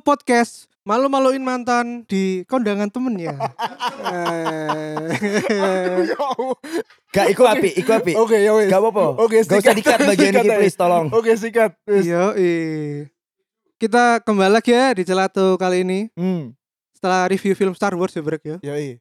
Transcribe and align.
Podcast 0.00 0.64
Malu-maluin 0.80 1.44
mantan 1.44 2.08
di 2.08 2.40
kondangan 2.48 2.88
temennya 2.88 3.36
Eh, 4.00 5.12
Gak 7.12 7.26
iku 7.30 7.42
api, 7.44 7.70
iku 7.76 7.90
api. 7.92 8.12
Oke 8.16 8.40
ya 8.40 8.56
wes. 8.56 8.70
Gak 8.70 8.80
apa-apa. 8.80 9.20
Oke, 9.20 9.44
Gak 9.44 9.60
usah 9.60 9.62
sikat. 9.70 9.74
dikat 9.76 9.98
bagian 10.10 10.32
Sikat 10.32 10.44
ini 10.46 10.56
please 10.56 10.78
tolong. 10.78 11.06
Oke 11.12 11.32
sikat. 11.36 11.76
Wes. 11.84 12.04
Yo 12.06 12.32
Kita 13.76 14.20
kembali 14.24 14.52
lagi 14.52 14.72
ya 14.72 14.92
di 14.92 15.04
Celatu 15.04 15.56
kali 15.56 15.84
ini 15.84 16.08
Hmm. 16.16 16.52
Setelah 16.96 17.28
review 17.28 17.52
film 17.52 17.72
Star 17.72 17.96
Wars 17.96 18.12
ya 18.12 18.22
Brek 18.24 18.44
ya 18.44 18.56
Ya 18.60 18.74
iya. 18.76 18.96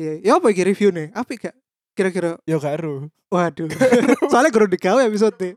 Iya, 0.00 0.12
ya 0.24 0.32
apa 0.40 0.48
iki 0.48 0.64
review 0.64 0.88
nih? 0.88 1.12
Apa 1.12 1.36
gak? 1.36 1.54
Kira-kira 1.92 2.40
Ya 2.44 2.56
gak 2.56 2.80
ero. 2.80 3.08
Waduh 3.28 3.68
Soalnya 4.32 4.52
guru 4.52 4.68
digawe 4.68 5.00
episode 5.04 5.56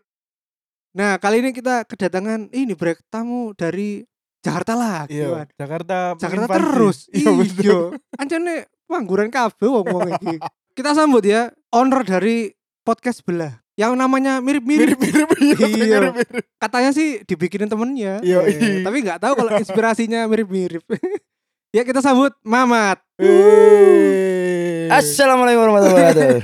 Nah 0.96 1.20
kali 1.20 1.44
ini 1.44 1.52
kita 1.52 1.84
kedatangan 1.84 2.48
ini 2.56 2.72
Brek 2.76 3.04
Tamu 3.12 3.52
dari 3.56 4.04
Jakarta 4.46 4.74
lagi 4.78 5.18
Iya. 5.18 5.50
Jakarta. 5.58 5.98
Jakarta 6.16 6.46
terus. 6.54 6.98
Iya. 7.18 7.32
Iya. 7.42 7.80
Ancene 8.16 8.56
pangguran 8.86 9.28
kabeh 9.28 9.66
wong-wong 9.66 10.14
iki. 10.14 10.38
Kita 10.72 10.94
sambut 10.94 11.26
ya 11.26 11.50
owner 11.72 12.06
dari 12.06 12.54
podcast 12.86 13.26
sebelah 13.26 13.58
yang 13.74 13.98
namanya 13.98 14.38
mirip-mirip. 14.40 14.96
Mirip-mirip. 14.96 15.58
Iya. 15.60 15.98
Mirip-mirip. 16.00 16.46
Katanya 16.56 16.94
sih 16.94 17.26
dibikinin 17.26 17.66
temennya. 17.66 18.22
Iya, 18.22 18.40
Eh, 18.46 18.54
iya. 18.54 18.86
Tapi 18.86 18.98
nggak 19.02 19.20
tahu 19.20 19.34
kalau 19.36 19.52
inspirasinya 19.58 20.30
mirip-mirip. 20.30 20.86
ya 21.76 21.82
kita 21.82 22.00
sambut 22.00 22.32
Mamat. 22.46 23.02
Wey. 23.18 24.88
Assalamualaikum 24.94 25.66
warahmatullahi 25.66 26.06
wabarakatuh. 26.06 26.40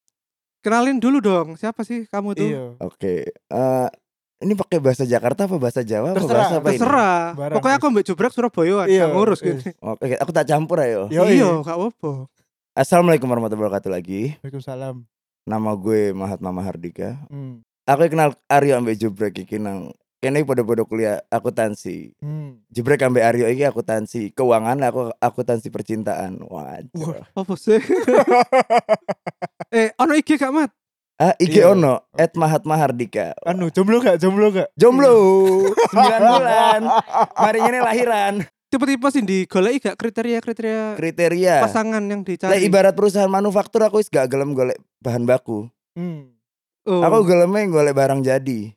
Kenalin 0.64 1.00
dulu 1.00 1.24
dong, 1.24 1.56
siapa 1.56 1.80
sih 1.82 2.04
kamu 2.04 2.36
tuh? 2.36 2.44
Iya. 2.44 2.64
Oke, 2.84 3.32
eh, 3.32 3.88
ini 4.40 4.56
pakai 4.56 4.80
bahasa 4.80 5.04
Jakarta 5.04 5.44
apa 5.44 5.60
bahasa 5.60 5.84
Jawa 5.84 6.16
apa 6.16 6.24
Terserah, 6.24 6.32
bahasa 6.40 6.54
apa 6.56 6.68
ini? 6.72 6.78
Terserah. 6.80 7.20
Barang, 7.36 7.56
Pokoknya 7.60 7.76
aku 7.76 7.86
mbak 7.92 8.04
Jubrak 8.08 8.32
Surabaya 8.32 8.88
Iya, 8.88 8.90
iya, 8.90 9.04
ngurus 9.12 9.40
iya. 9.44 9.60
gitu. 9.60 9.76
Oke, 9.84 10.16
aku 10.16 10.30
tak 10.32 10.48
campur 10.48 10.80
ayo. 10.80 11.12
Yo 11.12 11.28
Iya, 11.28 11.60
gak 11.60 11.76
apa-apa. 11.76 12.24
Assalamualaikum 12.72 13.28
warahmatullahi 13.28 13.68
wabarakatuh 13.68 13.92
lagi. 13.92 14.40
Waalaikumsalam. 14.40 15.04
Nama 15.44 15.70
gue 15.76 16.16
Mahatma 16.16 16.56
Mahardika. 16.56 17.20
Hmm. 17.28 17.60
Aku 17.84 18.08
kenal 18.08 18.32
Aryo 18.48 18.80
ambek 18.80 18.96
Jubrek 18.96 19.44
iki 19.44 19.60
nang 19.60 19.92
kene 20.20 20.40
podo-podo 20.48 20.88
kuliah 20.88 21.20
akuntansi. 21.28 22.16
Hmm. 22.24 22.64
Jubrek 22.72 23.04
ambek 23.04 23.20
Aryo 23.20 23.44
iki 23.52 23.68
akuntansi 23.68 24.32
keuangan, 24.32 24.80
aku 24.88 25.12
akuntansi 25.20 25.68
percintaan. 25.68 26.40
Wah. 26.48 26.80
Apa 27.36 27.52
sih? 27.60 27.76
eh, 29.76 29.92
ono 30.00 30.16
IG 30.16 30.40
gak 30.40 30.54
mat? 30.54 30.72
Ah, 31.20 31.36
IG 31.36 31.60
Iya. 31.60 31.76
ono 31.76 32.00
at 32.16 32.32
Mahatma 32.32 32.74
Hardika. 32.74 33.36
Anu 33.44 33.68
jomblo 33.68 34.00
gak? 34.00 34.16
Jomblo 34.16 34.48
gak? 34.48 34.72
Jomblo 34.72 35.12
9 35.92 36.00
bulan. 36.16 36.80
Mari 37.36 37.58
ini 37.60 37.78
lahiran. 37.78 38.34
Tipe-tipe 38.66 39.04
sih 39.10 39.20
digoleki 39.20 39.84
gak 39.84 39.96
kriteria-kriteria 39.98 40.96
Kriteria. 40.96 41.54
pasangan 41.60 42.00
yang 42.00 42.22
Lah 42.22 42.28
dicari? 42.30 42.64
ibarat 42.64 42.96
perusahaan 42.96 43.28
manufaktur 43.28 43.82
aku 43.82 44.00
wis 44.00 44.08
gak 44.08 44.32
gelem 44.32 44.54
golek 44.54 44.80
bahan 44.98 45.28
baku. 45.28 45.68
Hmm. 45.92 46.32
Oh. 46.88 47.04
Aku 47.04 47.28
gelemnya 47.28 47.68
golek 47.68 47.92
barang 47.92 48.24
jadi. 48.24 48.72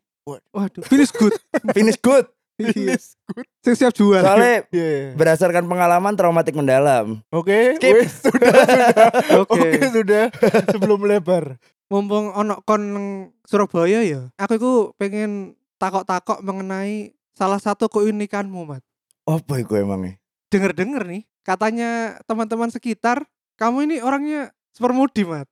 Waduh, 0.52 0.84
finish 0.84 1.12
good. 1.12 1.32
Finish 1.72 1.96
good. 1.98 2.28
Iya. 2.72 2.96
Good. 2.98 3.48
Sing 3.64 3.76
siap 3.76 3.94
jual. 3.96 4.24
Soalnya 4.24 4.64
Iya. 4.72 4.88
iya. 4.88 5.12
berdasarkan 5.16 5.68
pengalaman 5.68 6.14
traumatik 6.16 6.56
mendalam. 6.56 7.20
Oke. 7.30 7.76
Skip. 7.80 7.94
Wes, 7.94 8.14
sudah 8.24 8.52
sudah. 8.64 8.96
Oke. 9.44 9.60
Oke 9.60 9.80
sudah. 9.92 10.24
Sebelum 10.72 10.98
melebar. 11.04 11.60
Mumpung 11.92 12.32
ono 12.34 12.64
kon 12.64 12.82
nang 12.82 13.08
Surabaya 13.46 14.02
ya. 14.02 14.32
Aku 14.40 14.54
iku 14.58 14.74
pengen 14.98 15.54
takok-takok 15.78 16.40
mengenai 16.42 17.12
salah 17.36 17.60
satu 17.60 17.92
keunikanmu, 17.92 18.64
Mat. 18.66 18.82
Apa 19.28 19.60
iku 19.60 19.76
emangnya? 19.78 20.18
Dengar-dengar 20.48 21.04
nih, 21.06 21.28
katanya 21.44 22.18
teman-teman 22.30 22.70
sekitar, 22.72 23.26
kamu 23.60 23.90
ini 23.90 23.96
orangnya 24.00 24.54
super 24.72 24.96
mudi, 24.96 25.28
Mat. 25.28 25.46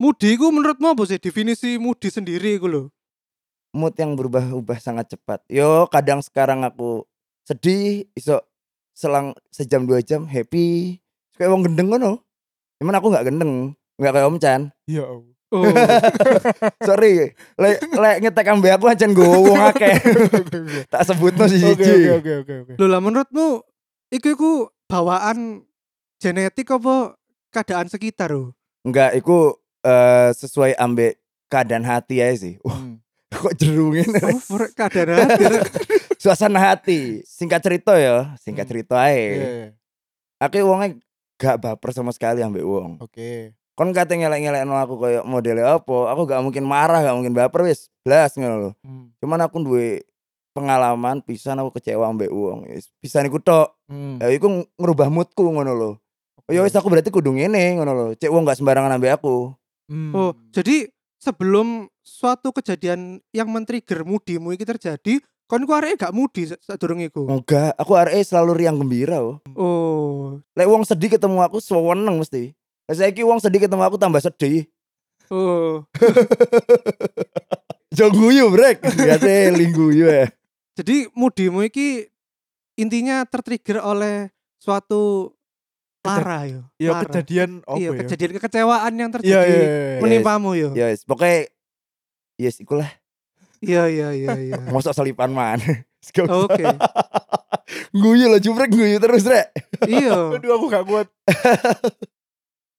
Mudi 0.00 0.32
ku 0.40 0.48
menurutmu 0.48 0.96
apa 0.96 1.04
sih 1.04 1.20
definisi 1.20 1.76
mudi 1.76 2.08
sendiri 2.08 2.56
iku 2.56 2.66
lho? 2.72 2.82
Mood 3.70 3.94
yang 3.94 4.18
berubah-ubah 4.18 4.78
sangat 4.82 5.14
cepat. 5.14 5.46
Yo, 5.46 5.86
kadang 5.86 6.18
sekarang 6.18 6.66
aku 6.66 7.06
sedih, 7.46 8.06
iso 8.12 8.42
selang 8.90 9.30
sejam 9.48 9.86
dua 9.86 10.02
jam 10.02 10.26
happy. 10.26 10.98
Kayak 11.38 11.50
wong 11.54 11.62
gendeng 11.70 11.88
ngono. 11.88 12.18
Cuman 12.76 12.98
aku 12.98 13.06
nggak 13.08 13.26
gendeng, 13.30 13.52
nggak 13.94 14.12
kayak 14.12 14.26
Om 14.26 14.38
Chan. 14.38 14.60
Ya 14.84 15.06
Allah. 15.06 15.34
Oh, 15.50 15.66
Sorry, 16.86 17.34
lek 17.58 17.82
lek 17.90 18.16
ngetek 18.22 18.46
ambe 18.54 18.70
aku 18.70 18.86
ancen 18.86 19.10
gue 19.10 19.26
wong 19.26 19.58
akeh. 19.58 19.98
tak 20.94 21.02
sebutno 21.02 21.42
Oke 21.42 21.58
siji. 21.58 21.66
oke 21.74 22.22
oke 22.22 22.32
oke 22.46 22.54
oke. 22.62 22.72
Lho 22.78 22.86
lah 22.86 23.02
menurutmu 23.02 23.58
iku 24.14 24.28
iku 24.30 24.50
bawaan 24.86 25.66
genetik 26.22 26.70
apa 26.70 27.18
keadaan 27.50 27.90
sekitar 27.90 28.30
lho? 28.30 28.54
Enggak, 28.86 29.18
iku 29.18 29.58
eh, 29.82 30.30
sesuai 30.38 30.78
ambek 30.78 31.18
keadaan 31.50 31.82
hati 31.82 32.22
aja 32.22 32.46
sih. 32.46 32.54
Wah, 32.62 32.78
Hmm. 32.78 33.02
Kok 33.30 33.54
jerungin. 33.56 34.10
Oh, 34.20 34.38
keadaan 34.74 35.24
hati. 35.30 35.44
Suasana 36.22 36.58
hati. 36.60 37.22
Singkat 37.24 37.60
cerita 37.62 37.96
ya, 37.96 38.34
singkat 38.42 38.66
Hmm. 38.68 38.72
cerita 38.76 38.94
ae. 39.06 39.16
Iya, 39.16 39.48
iya. 39.48 39.68
Aku 40.40 40.56
wongnya 40.66 40.98
gak 41.40 41.56
baper 41.62 41.90
sama 41.94 42.12
sekali 42.12 42.44
ambek 42.44 42.64
wong. 42.64 43.00
Oke. 43.00 43.56
Kon 43.72 43.96
kate 43.96 44.12
ngelek-ngelek 44.12 44.68
aku 44.68 45.00
kayak 45.00 45.24
modelnya 45.24 45.80
apa, 45.80 46.12
aku 46.12 46.28
gak 46.28 46.44
mungkin 46.44 46.68
marah, 46.68 47.00
gak 47.00 47.16
mungkin 47.16 47.32
baper 47.32 47.64
wis. 47.64 47.88
Blas 48.04 48.36
ngono 48.36 48.56
lho. 48.60 48.70
Hmm. 48.84 49.12
Cuman 49.20 49.40
aku 49.40 49.64
duwe 49.64 50.04
pengalaman 50.52 51.22
pisan 51.24 51.56
aku 51.62 51.80
kecewa 51.80 52.10
ambek 52.12 52.28
wong. 52.28 52.68
Wis, 52.68 52.92
Pisan 53.00 53.24
iku 53.24 53.40
tok. 53.40 53.72
Hmm. 53.88 54.20
Ya 54.20 54.28
iku 54.28 54.68
ngerubah 54.76 55.08
moodku 55.08 55.48
ngono 55.48 55.72
lho. 55.72 55.90
Oh, 56.44 56.52
ya 56.52 56.60
wis 56.60 56.76
aku 56.76 56.92
berarti 56.92 57.08
kudu 57.08 57.32
ngene 57.32 57.80
ngono 57.80 57.92
lho. 57.96 58.06
Cek 58.18 58.28
wong 58.28 58.44
gak 58.44 58.60
sembarangan 58.60 59.00
ambek 59.00 59.16
aku. 59.16 59.54
Hmm. 59.88 60.12
Oh, 60.12 60.32
jadi 60.52 60.92
sebelum 61.20 61.88
suatu 62.10 62.50
kejadian 62.50 63.22
yang 63.30 63.46
men-trigger 63.46 64.02
mudimu 64.02 64.50
iki 64.50 64.66
terjadi, 64.66 65.22
kon 65.46 65.62
ku 65.62 65.70
areke 65.70 66.02
gak 66.02 66.14
mudi 66.14 66.50
sa- 66.50 66.58
sadurunge 66.58 67.06
iku. 67.06 67.30
Enggak, 67.30 67.78
aku 67.78 67.94
RE 67.94 68.18
selalu 68.20 68.52
riang 68.58 68.82
gembira. 68.82 69.22
Oh. 69.22 69.38
Oh. 69.54 70.42
Lek 70.58 70.66
wong 70.66 70.82
sedih 70.82 71.14
ketemu 71.14 71.38
aku 71.46 71.62
seneng 71.62 72.18
mesti. 72.18 72.50
Lah 72.90 72.94
saiki 72.98 73.22
wong 73.22 73.38
sedih 73.38 73.62
ketemu 73.62 73.86
aku 73.86 73.94
tambah 73.94 74.18
sedih. 74.18 74.66
Oh. 75.30 75.86
Jo 77.90 78.06
guyu, 78.06 78.54
Brek. 78.54 78.82
Biasa 78.82 79.50
lingguyu 79.50 80.06
ya. 80.06 80.26
Jadi 80.78 81.10
mudimu 81.10 81.66
iki 81.66 82.06
intinya 82.78 83.26
tertrigger 83.26 83.82
oleh 83.82 84.30
suatu 84.62 85.34
lara 86.06 86.46
yo. 86.46 86.60
Ya 86.78 87.02
kejadian 87.02 87.66
apa 87.66 87.76
iya, 87.76 87.90
ya? 87.90 87.98
kejadian 88.06 88.30
kekecewaan 88.38 88.92
yang 88.94 89.10
Iya 89.10 89.14
terjadi 89.18 89.50
iya 89.50 89.58
iya. 89.58 90.00
menimpamu 90.00 90.54
yo. 90.54 90.70
Ya 90.72 90.86
wis, 90.88 91.02
pokoknya 91.02 91.50
yes 92.40 92.56
ikulah 92.58 92.88
Iya 93.60 93.84
iya 93.86 94.08
iya 94.10 94.32
iya. 94.40 94.56
mosok 94.72 94.96
selipan 94.96 95.28
man. 95.30 95.60
Oke. 96.40 96.64
guyu 97.92 98.26
lah 98.26 98.40
jubrek 98.40 98.72
guyu 98.72 98.96
terus, 98.96 99.20
Rek. 99.22 99.52
Iya. 99.84 100.32
Aduh 100.32 100.56
aku 100.56 100.66
gak 100.66 100.88
kuat. 100.88 101.06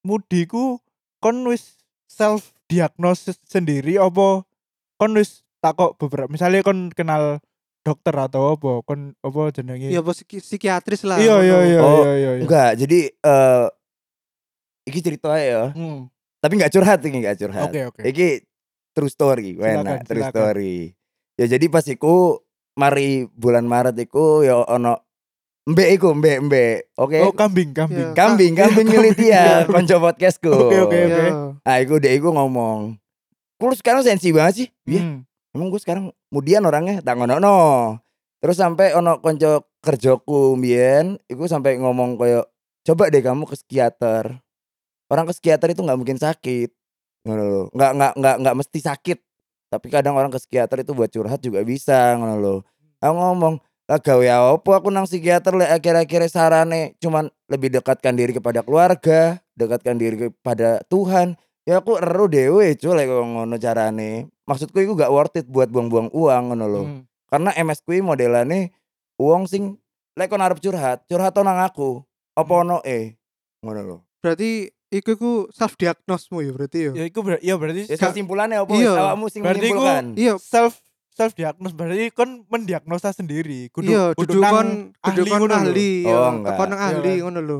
Mudiku 0.01 0.81
kon 1.21 1.45
wis 1.45 1.77
self 2.09 2.49
diagnosis 2.65 3.37
sendiri 3.45 4.01
apa 4.01 4.41
kon 4.97 5.13
wis 5.13 5.45
takok 5.61 6.01
beberapa 6.01 6.25
misalnya 6.27 6.65
kon 6.65 6.89
kenal 6.89 7.37
dokter 7.85 8.17
atau 8.17 8.57
apa 8.57 8.81
kon 8.81 9.13
apa 9.15 9.41
jenenge 9.53 9.85
Iya 9.85 10.01
bos 10.01 10.17
psiki- 10.17 10.41
psikiatris 10.41 11.05
lah. 11.05 11.21
iya 11.21 11.37
iya 11.41 11.57
iya 11.61 11.79
Oh, 11.79 12.01
iya 12.01 12.11
iya 12.11 12.31
iya. 12.35 12.41
Enggak, 12.41 12.71
jadi 12.73 12.99
eh 13.13 13.67
iki 14.89 14.99
cerita 14.99 15.29
aja 15.29 15.45
ya. 15.45 15.63
Hmm. 15.77 16.09
Tapi 16.41 16.57
nggak 16.57 16.73
curhat 16.73 17.05
ini 17.05 17.21
nggak 17.21 17.37
curhat. 17.37 17.69
Oke 17.69 17.81
oke. 17.85 18.01
Iki 18.01 18.27
true 18.91 19.07
story, 19.07 19.55
Silakan, 19.55 19.83
enak 19.83 19.99
true 20.03 20.19
silakan. 20.19 20.33
story. 20.33 20.75
Ya 21.35 21.45
jadi 21.47 21.65
pas 21.67 21.85
iku 21.85 22.43
mari 22.73 23.25
bulan 23.31 23.65
Maret 23.65 23.97
iku 23.97 24.41
ya 24.41 24.61
ono 24.61 24.99
mbek 25.63 25.89
iku 25.95 26.13
mbek 26.13 26.37
mbek. 26.43 26.75
Oke. 26.95 27.17
Oh 27.19 27.31
kambing 27.31 27.71
kambing. 27.71 28.11
Iya. 28.11 28.15
Kambing, 28.15 28.53
kambing 28.53 28.87
militia, 28.87 29.43
konco 29.71 29.95
podcastku. 29.97 30.51
Oke, 30.51 30.77
oke, 30.81 30.97
oke. 31.01 31.25
Ah, 31.61 31.77
iku 31.79 31.97
dek 31.97 32.17
iku 32.17 32.29
ngomong. 32.29 32.97
Kulo 33.55 33.73
sekarang 33.73 34.01
sensi 34.01 34.29
banget 34.29 34.53
sih. 34.55 34.67
Iya, 34.87 35.01
Hmm. 35.01 35.17
emang 35.53 35.69
gue 35.69 35.77
sekarang 35.77 36.09
kemudian 36.27 36.65
orangnya 36.65 36.99
tak 36.99 37.13
ngono 37.13 37.37
no. 37.37 37.57
Terus 38.41 38.57
sampai 38.57 38.91
ono 38.91 39.21
konco 39.21 39.69
kerjaku 39.79 40.57
mbien, 40.57 41.21
iku 41.25 41.45
sampai 41.45 41.77
ngomong 41.77 42.17
koyo 42.17 42.41
coba 42.81 43.07
deh 43.07 43.21
kamu 43.21 43.45
ke 43.45 43.53
psikiater. 43.55 44.41
Orang 45.05 45.29
ke 45.29 45.33
psikiater 45.33 45.69
itu 45.69 45.81
nggak 45.81 45.93
mungkin 45.95 46.17
sakit. 46.17 46.73
Ngono 47.27 47.43
lho. 47.43 47.61
Nggak 47.73 47.91
nggak 47.97 48.13
nggak 48.17 48.35
nggak 48.41 48.55
mesti 48.57 48.79
sakit. 48.81 49.19
Tapi 49.71 49.87
kadang 49.87 50.19
orang 50.19 50.27
ke 50.33 50.39
psikiater 50.41 50.83
itu 50.83 50.91
buat 50.91 51.07
curhat 51.07 51.39
juga 51.39 51.63
bisa 51.63 52.19
ngono 52.19 52.35
lho. 52.37 52.55
Aku 53.01 53.15
ngomong, 53.17 53.55
lah 53.89 53.99
gawe 53.99 54.55
apa 54.55 54.71
aku 54.77 54.87
nang 54.87 55.03
psikiater 55.03 55.51
lek 55.57 55.67
akhir-akhir 55.81 56.31
sarane 56.31 56.95
cuman 57.03 57.27
lebih 57.51 57.75
dekatkan 57.75 58.15
diri 58.15 58.31
kepada 58.31 58.63
keluarga, 58.63 59.43
dekatkan 59.59 59.99
diri 59.99 60.29
kepada 60.29 60.79
Tuhan. 60.87 61.35
Ya 61.67 61.83
aku 61.83 61.99
eru 61.99 62.25
dewe 62.31 62.73
cuy 62.79 63.03
ngono 63.05 63.55
carane. 63.59 64.31
Maksudku 64.47 64.79
itu 64.79 64.95
gak 64.97 65.13
worth 65.13 65.39
it 65.39 65.47
buat 65.47 65.67
buang-buang 65.67 66.11
uang 66.11 66.43
ngono 66.51 66.65
lho. 66.67 66.83
Hmm. 66.87 67.01
Karena 67.31 67.51
MS 67.55 67.83
kuwi 67.83 68.03
modelane 68.03 68.75
wong 69.15 69.47
sing 69.47 69.75
lek 70.19 70.27
kon 70.27 70.43
arep 70.43 70.59
curhat, 70.59 71.07
curhat 71.07 71.35
nang 71.39 71.59
aku. 71.59 72.03
Apa 72.35 72.63
ono 72.63 72.79
e? 72.83 73.15
Ngono 73.59 73.81
lho. 73.83 73.97
Berarti 74.19 74.71
iku 74.91 75.11
ku 75.15 75.31
self 75.49 75.73
diagnosmu 75.73 76.43
ya 76.43 76.51
berarti 76.51 76.79
ya. 76.83 76.91
Ya 76.93 77.03
iku 77.05 77.19
ber- 77.21 77.39
ya 77.39 77.55
berarti 77.55 77.87
Ya 77.87 77.95
kesimpulannya 77.97 78.59
apa? 78.59 78.71
iya. 78.75 78.91
Awakmu 78.93 79.25
sing 79.27 79.41
Berarti 79.41 79.59
menyimpulkan. 79.63 80.03
Iya, 80.13 80.33
self 80.37 80.77
self 81.11 81.31
diagnos 81.31 81.71
berarti 81.71 82.11
kon 82.11 82.43
mendiagnosa 82.45 83.11
sendiri. 83.11 83.67
Kudu 83.69 83.87
iya, 83.87 84.11
kudu 84.11 84.37
kon 84.37 84.91
kon 84.93 85.13
ngono 85.15 85.53
ahli, 85.53 86.03
Oh, 86.03 86.11
ya, 86.11 86.19
enggak. 86.29 86.47
tekon 86.51 86.67
nang 86.67 86.79
Iya 86.79 86.87
ahli 86.91 87.11
kan? 87.13 87.21
ngono 87.25 87.39
lho. 87.41 87.59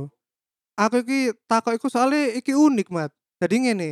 Aku 0.76 0.96
iki 1.00 1.20
takok 1.46 1.74
iku 1.74 1.88
soalnya 1.88 2.32
iki 2.34 2.52
unik, 2.52 2.88
Mat. 2.90 3.12
Jadi 3.38 3.56
ngene, 3.60 3.92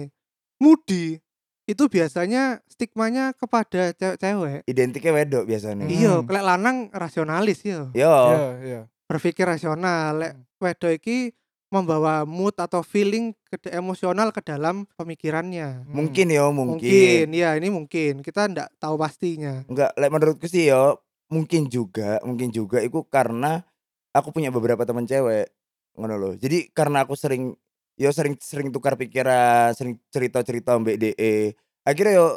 Mudi 0.58 1.20
itu 1.64 1.84
biasanya 1.86 2.60
stigmanya 2.66 3.32
kepada 3.32 3.94
cewek-cewek. 3.94 4.66
Identiknya 4.66 5.12
wedok 5.14 5.44
biasanya. 5.46 5.86
Hmm. 5.86 5.94
Iya, 5.94 6.14
lek 6.24 6.44
lanang 6.44 6.78
rasionalis 6.90 7.62
ya. 7.62 7.88
Yo. 7.94 8.16
Iya, 8.26 8.48
iya. 8.60 8.82
Berpikir 9.06 9.46
rasional, 9.46 10.18
lek 10.18 10.32
Hmm. 10.34 10.44
wedok 10.58 10.92
iki 10.92 11.32
membawa 11.70 12.26
mood 12.26 12.58
atau 12.58 12.82
feeling 12.82 13.32
ke 13.46 13.70
emosional 13.70 14.34
ke 14.34 14.42
dalam 14.42 14.90
pemikirannya. 14.98 15.86
Hmm. 15.86 15.94
Mungkin 15.94 16.28
yo, 16.30 16.50
Mungkin, 16.50 16.82
mungkin. 16.82 17.26
ya 17.32 17.54
ini 17.54 17.70
mungkin. 17.70 18.14
Kita 18.22 18.50
ndak 18.50 18.74
tahu 18.78 18.98
pastinya. 18.98 19.62
Enggak, 19.70 19.94
lek 19.94 20.10
menurutku 20.10 20.50
sih 20.50 20.70
yo 20.70 20.98
mungkin 21.30 21.70
juga, 21.70 22.18
mungkin 22.26 22.50
juga 22.50 22.82
itu 22.82 23.06
karena 23.06 23.62
aku 24.10 24.34
punya 24.34 24.50
beberapa 24.50 24.82
teman 24.82 25.06
cewek. 25.06 25.54
Ngono 25.94 26.16
loh. 26.18 26.34
Jadi 26.34 26.74
karena 26.74 27.06
aku 27.06 27.14
sering 27.14 27.54
yo 27.96 28.10
sering 28.10 28.34
sering 28.42 28.74
tukar 28.74 28.98
pikiran, 28.98 29.70
sering 29.78 30.02
cerita-cerita 30.10 30.74
mbek 30.76 30.98
DE. 30.98 31.54
Akhirnya 31.86 32.18
yo 32.18 32.28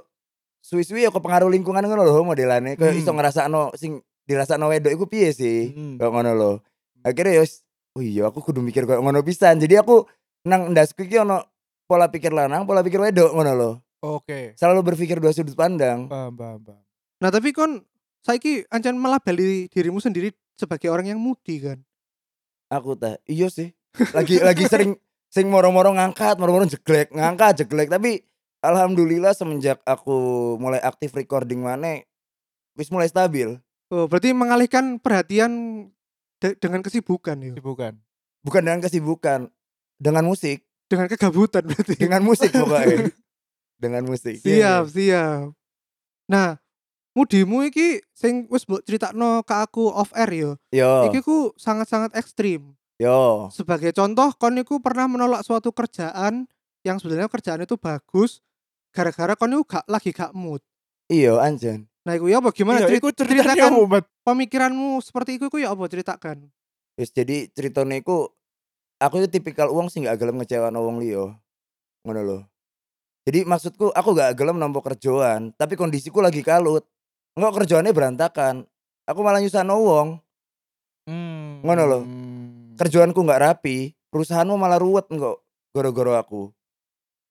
suwi-suwi 0.61 1.03
yo 1.03 1.11
kepengaruh 1.11 1.49
lingkungan 1.49 1.81
ngono 1.83 2.05
loh 2.05 2.21
modelane. 2.23 2.77
Kayak 2.77 2.95
Hmm. 2.95 3.01
iso 3.01 3.11
ngrasakno 3.11 3.63
sing 3.75 3.93
dirasakno 4.29 4.69
wedok 4.69 4.93
iku 4.93 5.05
piye 5.09 5.33
sih? 5.33 5.73
Hmm. 5.73 5.97
Kayak 5.97 6.13
ngono 6.13 6.33
loh. 6.37 6.57
Akhirnya 7.01 7.41
yo 7.41 7.45
oh 7.97 8.03
iya 8.03 8.29
aku 8.29 8.41
kudu 8.41 8.65
mikir 8.65 8.89
kayak 8.89 9.01
ngono 9.01 9.21
pisan. 9.21 9.61
Jadi 9.61 9.79
aku 9.81 10.05
nang 10.49 10.73
ndasku 10.73 11.05
iki 11.07 11.21
ono 11.21 11.45
pola 11.87 12.09
pikir 12.09 12.33
lanang, 12.33 12.65
pola 12.65 12.81
pikir 12.81 13.01
wedok 13.01 13.31
ngono 13.37 13.53
loh. 13.53 13.75
Oke. 14.03 14.59
Selalu 14.59 14.93
berpikir 14.93 15.23
dua 15.23 15.31
sudut 15.31 15.55
pandang. 15.55 16.11
Paham, 16.11 16.35
paham, 16.35 16.59
paham. 16.59 16.83
Nah, 17.23 17.31
tapi 17.31 17.55
kon 17.55 17.79
saiki 18.27 18.67
ancen 18.67 18.99
melabeli 18.99 19.71
dirimu 19.71 20.03
sendiri 20.03 20.35
sebagai 20.59 20.91
orang 20.91 21.15
yang 21.15 21.23
mudi 21.23 21.63
kan. 21.63 21.79
Aku 22.67 22.99
teh 22.99 23.15
iya 23.31 23.47
sih. 23.47 23.71
Lagi 24.11 24.43
lagi 24.43 24.65
sering 24.67 24.99
sing 25.31 25.47
moro-moro 25.47 25.95
ngangkat, 25.95 26.41
moro-moro 26.41 26.67
jeglek, 26.67 27.15
ngangkat 27.15 27.63
jeglek. 27.63 27.93
Tapi 27.93 28.25
alhamdulillah 28.65 29.37
semenjak 29.39 29.79
aku 29.87 30.57
mulai 30.59 30.83
aktif 30.83 31.15
recording 31.15 31.63
mana 31.63 32.03
wis 32.75 32.91
mulai 32.91 33.07
stabil. 33.07 33.61
Oh, 33.93 34.09
berarti 34.09 34.33
mengalihkan 34.33 34.97
perhatian 34.97 35.53
de- 36.43 36.59
dengan 36.59 36.83
kesibukan 36.83 37.39
ya. 37.39 37.55
Bukan. 37.57 37.95
Bukan 38.43 38.61
dengan 38.61 38.81
kesibukan, 38.81 39.47
dengan 39.97 40.25
musik, 40.25 40.67
Dengan 40.85 41.07
kegabutan 41.07 41.63
berarti. 41.63 41.95
dengan 41.95 42.21
musik 42.21 42.51
pokoknya. 42.59 43.15
dengan 43.79 44.03
musik. 44.05 44.37
siap, 44.37 44.87
siap. 44.89 45.55
Nah, 46.27 46.59
mudimu 47.13 47.63
iki 47.63 48.03
sing 48.11 48.47
wis 48.47 48.63
mbok 48.63 48.83
critakno 48.83 49.41
ke 49.41 49.55
aku 49.57 49.87
off 49.87 50.11
air 50.13 50.31
yo. 50.33 50.51
Yo, 50.71 51.09
Iki 51.09 51.21
ku 51.21 51.37
sangat-sangat 51.57 52.13
ekstrim. 52.13 52.75
yo. 52.97 53.47
Sebagai 53.49 53.91
contoh, 53.91 54.31
kon 54.33 54.55
iku 54.57 54.79
pernah 54.79 55.07
menolak 55.07 55.43
suatu 55.43 55.71
kerjaan 55.71 56.47
yang 56.83 56.97
sebenarnya 56.97 57.27
kerjaan 57.27 57.63
itu 57.63 57.75
bagus 57.75 58.43
gara-gara 58.91 59.33
kon 59.33 59.53
iku 59.53 59.65
gak 59.69 59.87
lagi 59.87 60.11
gak 60.11 60.31
mood. 60.33 60.63
Iya 61.07 61.39
anjen. 61.39 61.87
Nah, 62.03 62.19
iku 62.19 62.27
ya 62.27 62.43
apa 62.43 62.51
gimana 62.51 62.83
Iya, 62.83 62.99
iku 62.99 63.15
ceritakan 63.15 63.79
apa, 63.79 63.83
Mat? 63.87 64.05
pemikiranmu 64.27 64.99
seperti 64.99 65.39
itu 65.39 65.47
iku 65.47 65.63
ya 65.63 65.71
apa 65.71 65.87
ceritakan? 65.87 66.51
Wis 66.99 67.15
jadi 67.15 67.47
ceritanya 67.55 68.03
iku 68.03 68.27
aku 68.99 69.23
itu 69.23 69.29
tipikal 69.31 69.71
uang 69.71 69.87
sih 69.87 70.03
gak 70.03 70.19
gelem 70.19 70.43
ngecewano 70.43 70.83
wong 70.83 70.99
liya. 70.99 71.31
Ngono 72.03 72.21
lho. 72.27 72.39
Jadi 73.23 73.47
maksudku 73.47 73.95
aku 73.95 74.19
gak 74.19 74.35
gelem 74.35 74.59
nampa 74.59 74.83
kerjaan, 74.83 75.55
tapi 75.55 75.79
kondisiku 75.79 76.19
lagi 76.19 76.43
kalut. 76.43 76.83
Enggak 77.39 77.63
kerjaannya 77.63 77.95
berantakan. 77.95 78.67
Aku 79.07 79.23
malah 79.23 79.39
nyusahno 79.39 79.79
wong. 79.79 80.09
Hmm. 81.07 81.63
Ngono 81.63 81.83
lho. 81.87 82.01
Kerjaanku 82.83 83.23
nggak 83.23 83.43
rapi, 83.47 83.95
perusahaanmu 84.11 84.59
malah 84.59 84.83
ruwet 84.83 85.07
enggak 85.07 85.39
gara-gara 85.71 86.19
aku. 86.19 86.51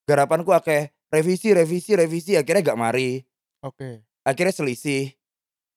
Garapanku 0.08 0.50
akeh 0.56 0.90
revisi, 1.12 1.52
revisi, 1.52 1.92
revisi, 1.92 2.32
akhirnya 2.40 2.72
gak 2.72 2.80
mari. 2.80 3.20
Oke. 3.62 4.02
Akhirnya 4.22 4.54
selisih. 4.54 5.14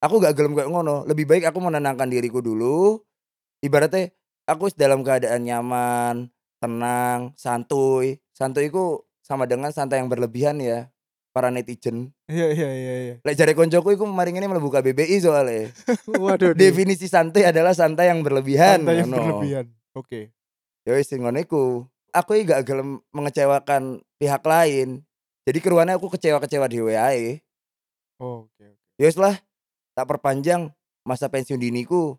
Aku 0.02 0.22
gak 0.22 0.38
gelem 0.38 0.54
kayak 0.54 0.70
ngono. 0.70 1.06
Lebih 1.10 1.26
baik 1.26 1.44
aku 1.50 1.58
menenangkan 1.62 2.06
diriku 2.06 2.42
dulu. 2.42 3.02
Ibaratnya 3.66 4.14
aku 4.46 4.70
dalam 4.78 5.02
keadaan 5.02 5.42
nyaman, 5.42 6.30
tenang, 6.62 7.34
santuy. 7.34 8.22
Santuy 8.36 8.70
iku 8.70 9.02
sama 9.26 9.50
dengan 9.50 9.74
santai 9.74 10.02
yang 10.02 10.10
berlebihan 10.10 10.62
ya. 10.62 10.94
Para 11.36 11.52
netizen. 11.52 12.16
Iya, 12.32 12.48
iya, 12.56 12.70
iya, 12.72 12.94
iya. 12.96 13.16
Lek 13.20 13.36
jare 13.36 13.52
koncoku 13.52 13.92
iku 13.92 14.08
kemarin 14.08 14.40
ini 14.40 14.48
mlebu 14.48 14.72
KBBI 14.72 15.20
soalnya. 15.20 15.68
Waduh. 16.24 16.56
Definisi 16.56 17.12
santai 17.12 17.44
adalah 17.44 17.76
santai 17.76 18.08
yang 18.08 18.24
berlebihan. 18.24 18.88
Santai 18.88 19.04
yang 19.04 19.12
ngono. 19.12 19.44
berlebihan. 19.44 19.66
Oke. 19.92 20.32
Ya 20.88 20.96
wis 20.96 21.12
sing 21.12 21.26
ngono 21.26 21.44
iku. 21.44 21.84
Aku 22.16 22.40
iki 22.40 22.48
gak 22.48 22.64
gelem 22.64 23.04
mengecewakan 23.12 24.00
pihak 24.16 24.40
lain. 24.48 25.04
Jadi 25.44 25.60
keruannya 25.60 26.00
aku 26.00 26.08
kecewa-kecewa 26.16 26.72
di 26.72 26.80
wae. 26.80 27.44
Oh, 28.20 28.48
oke, 28.48 28.64
oke. 28.64 28.86
Ya 28.96 29.06
wis 29.08 29.20
lah, 29.20 29.36
tak 29.92 30.08
perpanjang 30.08 30.72
masa 31.04 31.28
pensiun 31.28 31.60
diniku. 31.60 32.16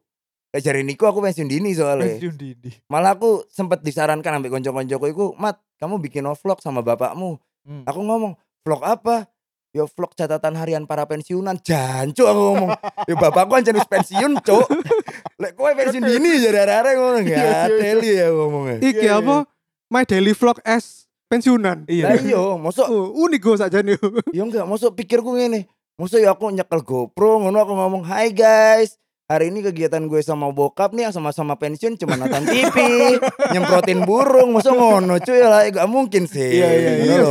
Lek 0.52 0.62
jare 0.62 0.80
niku 0.80 1.04
aku 1.04 1.20
pensiun 1.20 1.48
dini 1.48 1.72
soalnya. 1.72 2.16
Pensiun 2.16 2.36
dini. 2.36 2.70
Malah 2.88 3.16
aku 3.16 3.44
sempet 3.48 3.80
disarankan 3.80 4.40
sampai 4.40 4.48
konco-koncoku 4.48 5.06
iku, 5.08 5.26
"Mat, 5.36 5.60
kamu 5.76 6.00
bikin 6.00 6.24
vlog 6.24 6.60
sama 6.60 6.80
bapakmu." 6.80 7.36
Hmm. 7.66 7.82
Aku 7.84 8.00
ngomong, 8.00 8.36
"Vlog 8.62 8.80
apa?" 8.80 9.28
Ya 9.76 9.84
vlog 9.84 10.16
catatan 10.16 10.56
harian 10.56 10.88
para 10.88 11.04
pensiunan. 11.04 11.60
Jancu 11.60 12.24
aku 12.24 12.40
ngomong. 12.48 12.70
ya 13.04 13.14
bapakku 13.14 13.52
ancen 13.52 13.76
wis 13.76 13.84
pensiun, 13.84 14.40
Cuk. 14.40 14.64
Lek 15.42 15.52
kowe 15.52 15.68
pensiun 15.68 16.00
dini 16.00 16.40
jare 16.40 16.64
arek 16.64 16.94
ngono 16.96 17.18
Iya, 17.20 17.28
iya, 17.28 17.36
ya 17.36 17.44
iya. 17.44 17.64
teli 17.76 18.10
ya 18.16 18.26
ngomongnya. 18.32 18.76
Iki 18.80 18.96
Iya, 18.96 19.00
iya, 19.04 19.20
apa? 19.20 19.36
My 19.92 20.08
daily 20.08 20.32
vlog 20.32 20.64
as 20.64 21.04
pensiunan. 21.28 21.84
Lah 21.84 21.92
Iya. 21.92 22.24
iya, 22.24 22.40
mosok 22.56 22.88
Oh, 22.88 23.12
unik 23.28 23.40
gue 23.42 23.56
saja 23.60 23.78
nih. 23.84 24.00
ya 24.32 24.42
enggak, 24.48 24.64
mosok 24.64 24.96
pikirku 24.96 25.36
ngene. 25.36 25.68
Mosok 25.96 26.20
ya 26.20 26.36
aku 26.36 26.52
nyekel 26.52 26.84
GoPro 26.84 27.40
ngono 27.40 27.56
aku 27.64 27.72
ngomong, 27.72 28.04
"Hai 28.04 28.28
guys, 28.28 29.00
hari 29.32 29.48
ini 29.48 29.64
kegiatan 29.64 30.04
gue 30.04 30.20
sama 30.20 30.52
bokap 30.52 30.92
nih 30.92 31.08
yang 31.08 31.14
sama-sama 31.16 31.56
pensiun 31.56 31.96
cuma 31.96 32.20
nonton 32.20 32.44
TV, 32.44 32.76
nyemprotin 33.56 34.04
burung." 34.04 34.52
Mosok 34.52 34.76
ngono 34.76 35.16
cuy 35.16 35.40
lah, 35.40 35.64
gak 35.72 35.88
mungkin 35.88 36.28
sih. 36.28 36.60
Iya, 36.60 36.68
iya, 36.68 36.92
iya. 37.00 37.16
Iya, 37.16 37.24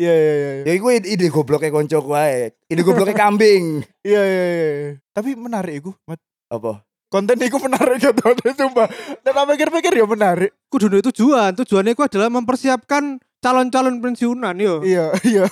iya, 0.00 0.14
iya. 0.16 0.32
iya. 0.32 0.64
Ya 0.64 0.72
iku 0.80 0.96
ide, 0.96 1.28
gobloknya 1.28 1.68
koncoku 1.68 2.16
ae. 2.16 2.56
Ide 2.72 2.80
gobloknya 2.80 3.12
kambing. 3.12 3.84
Iya, 4.08 4.22
iya, 4.24 4.44
iya. 4.48 4.68
iya. 4.72 4.90
Tapi 5.12 5.36
menarik 5.36 5.84
iku, 5.84 5.92
Mat. 6.08 6.16
Apa? 6.48 6.88
Konten 7.12 7.36
iku 7.36 7.60
menarik 7.60 8.00
ya, 8.06 8.16
Ton. 8.16 8.32
Sumpah. 8.32 8.88
Dan 9.20 9.32
tak 9.36 9.44
pikir-pikir 9.44 9.92
ya 9.92 10.08
menarik. 10.08 10.56
Kudu 10.72 10.88
tujuan. 11.12 11.52
Tujuannya 11.52 11.92
itu 11.92 12.00
adalah 12.00 12.32
mempersiapkan 12.32 13.20
calon-calon 13.40 14.00
pensiunan 14.02 14.56
yo. 14.56 14.82
Iya, 14.82 15.12
iya. 15.32 15.44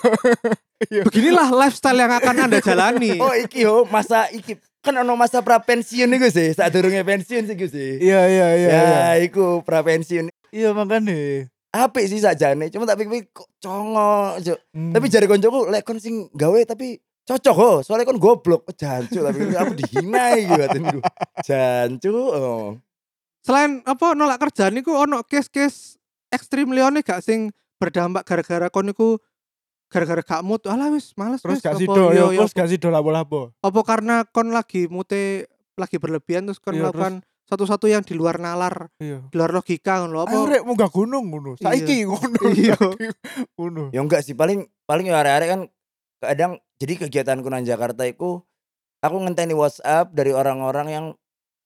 Beginilah 1.07 1.49
lifestyle 1.55 1.99
yang 1.99 2.13
akan 2.13 2.35
Anda 2.49 2.59
jalani. 2.61 3.17
Oh 3.25 3.35
iki 3.35 3.65
yo 3.65 3.87
masa 3.89 4.29
iki 4.33 4.59
kan 4.85 4.93
ono 5.01 5.17
masa 5.17 5.41
pra 5.41 5.57
pensiun 5.65 6.13
iku 6.13 6.29
sih, 6.29 6.53
saat 6.53 6.69
durunge 6.75 7.01
pensiun 7.01 7.49
sih 7.49 7.57
sih. 7.57 7.91
Iya, 8.05 8.29
iya, 8.29 8.49
iya. 8.53 8.69
Ya, 8.69 8.83
iya. 8.85 9.05
iku 9.25 9.65
pra 9.65 9.81
pensiun. 9.81 10.29
Iya, 10.53 10.77
makanya. 10.77 11.49
Apik 11.75 12.07
sih 12.07 12.23
sakjane, 12.23 12.71
cuma 12.71 12.87
tak 12.87 13.03
pikir 13.03 13.27
kok 13.35 13.51
congo. 13.59 14.39
Hmm. 14.71 14.93
Tapi 14.95 15.07
jare 15.11 15.27
koncoku 15.27 15.67
lek 15.73 15.83
kon 15.83 15.99
sing 15.99 16.31
gawe 16.31 16.61
tapi 16.69 17.03
cocok 17.25 17.57
oh, 17.57 17.77
soalnya 17.83 18.07
kon 18.07 18.21
goblok. 18.21 18.63
Oh, 18.69 18.75
Jancu 18.77 19.25
tapi 19.25 19.41
aku 19.61 19.73
dihina 19.75 20.39
iki 20.39 20.55
batinku. 20.55 20.99
Jancu. 21.43 22.15
Oh. 22.15 22.79
Selain 23.43 23.83
apa 23.89 24.15
nolak 24.15 24.39
kerjaan 24.39 24.79
niku 24.79 24.95
ono 24.95 25.27
case-case 25.27 25.99
ekstrim 26.31 26.71
lione 26.71 27.03
gak 27.03 27.21
sing 27.27 27.51
berdampak 27.85 28.23
gara-gara 28.25 28.67
kon 28.73 28.89
niku 28.89 29.21
gara-gara 29.93 30.25
gak 30.25 30.43
mood. 30.43 30.65
Alah 30.67 30.91
wis 30.91 31.13
males 31.15 31.45
terus 31.45 31.61
wis, 31.61 31.65
gak 31.65 31.77
sido, 31.79 31.93
yo, 32.11 32.11
yo, 32.11 32.25
yo, 32.33 32.41
terus 32.43 32.57
gak 32.57 32.69
sido 32.73 32.89
lapo-lapo. 32.91 33.53
apa 33.61 33.81
karena 33.85 34.25
kon 34.27 34.51
lagi 34.51 34.89
mute 34.89 35.47
lagi 35.77 35.97
berlebihan 36.01 36.49
terus 36.49 36.59
kon 36.59 36.75
Iya, 36.75 36.89
melakukan 36.89 37.23
satu-satu 37.45 37.87
yang 37.93 38.01
di 38.01 38.17
luar 38.17 38.41
nalar, 38.41 38.89
Iya. 38.97 39.21
di 39.29 39.35
luar 39.37 39.53
logika 39.53 40.01
ngono 40.01 40.25
apa? 40.25 40.33
Ayo 40.33 40.49
rek 40.49 40.63
munggah 40.65 40.89
gunung 40.89 41.29
ngono. 41.29 41.61
Iya. 41.61 41.65
Saiki 41.69 41.97
ngono. 42.09 42.39
Iya. 42.57 42.77
Ngono. 43.61 43.83
Ya 43.93 44.01
enggak 44.01 44.25
sih, 44.25 44.33
paling 44.33 44.65
paling 44.89 45.13
ya 45.13 45.21
arek-arek 45.21 45.49
kan 45.53 45.61
kadang 46.25 46.53
jadi 46.81 47.07
kegiatanku 47.07 47.47
nang 47.53 47.69
Jakarta 47.69 48.09
iku 48.09 48.41
aku 49.05 49.17
ngenteni 49.21 49.53
WhatsApp 49.53 50.11
dari 50.17 50.33
orang-orang 50.33 50.89
yang 50.89 51.07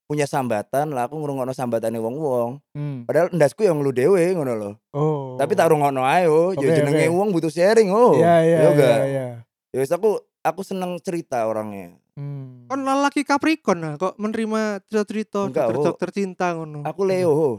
punya 0.09 0.25
sambatan 0.25 0.89
lah 0.89 1.05
aku 1.05 1.15
ngrungokno 1.15 1.53
sambatane 1.53 2.01
wong-wong. 2.01 2.57
Hmm. 2.73 3.05
Padahal 3.05 3.29
ndasku 3.29 3.61
yang 3.61 3.77
lu 3.77 3.93
dhewe 3.93 4.33
ngono 4.33 4.53
loh. 4.57 4.73
Oh. 4.89 5.37
Tapi 5.37 5.53
tak 5.53 5.69
rungokno 5.69 6.01
ae 6.01 6.25
oh, 6.25 6.49
Oke, 6.49 6.65
ya 6.65 6.73
jenenge 6.75 7.05
oke. 7.05 7.13
wong 7.13 7.29
butuh 7.29 7.53
sharing 7.53 7.93
oh. 7.93 8.17
Iya, 8.17 8.35
iya, 8.41 8.57
Ya 8.57 8.59
iya, 8.59 8.69
enggak? 8.73 8.97
iya. 9.05 9.25
Ya 9.69 9.77
wis 9.77 9.93
aku 9.93 10.17
aku 10.41 10.65
seneng 10.65 10.97
cerita 10.97 11.45
orangnya. 11.45 11.93
Hmm. 12.17 12.65
Kon 12.65 12.81
lelaki 12.81 13.21
Capricorn 13.21 13.79
nah 13.79 13.93
kok 13.95 14.17
menerima 14.17 14.81
cerita-cerita 14.89 15.77
dokter 15.77 16.09
cinta 16.09 16.57
ngono. 16.57 16.81
Aku 16.81 17.05
Leo. 17.05 17.29
ho. 17.31 17.49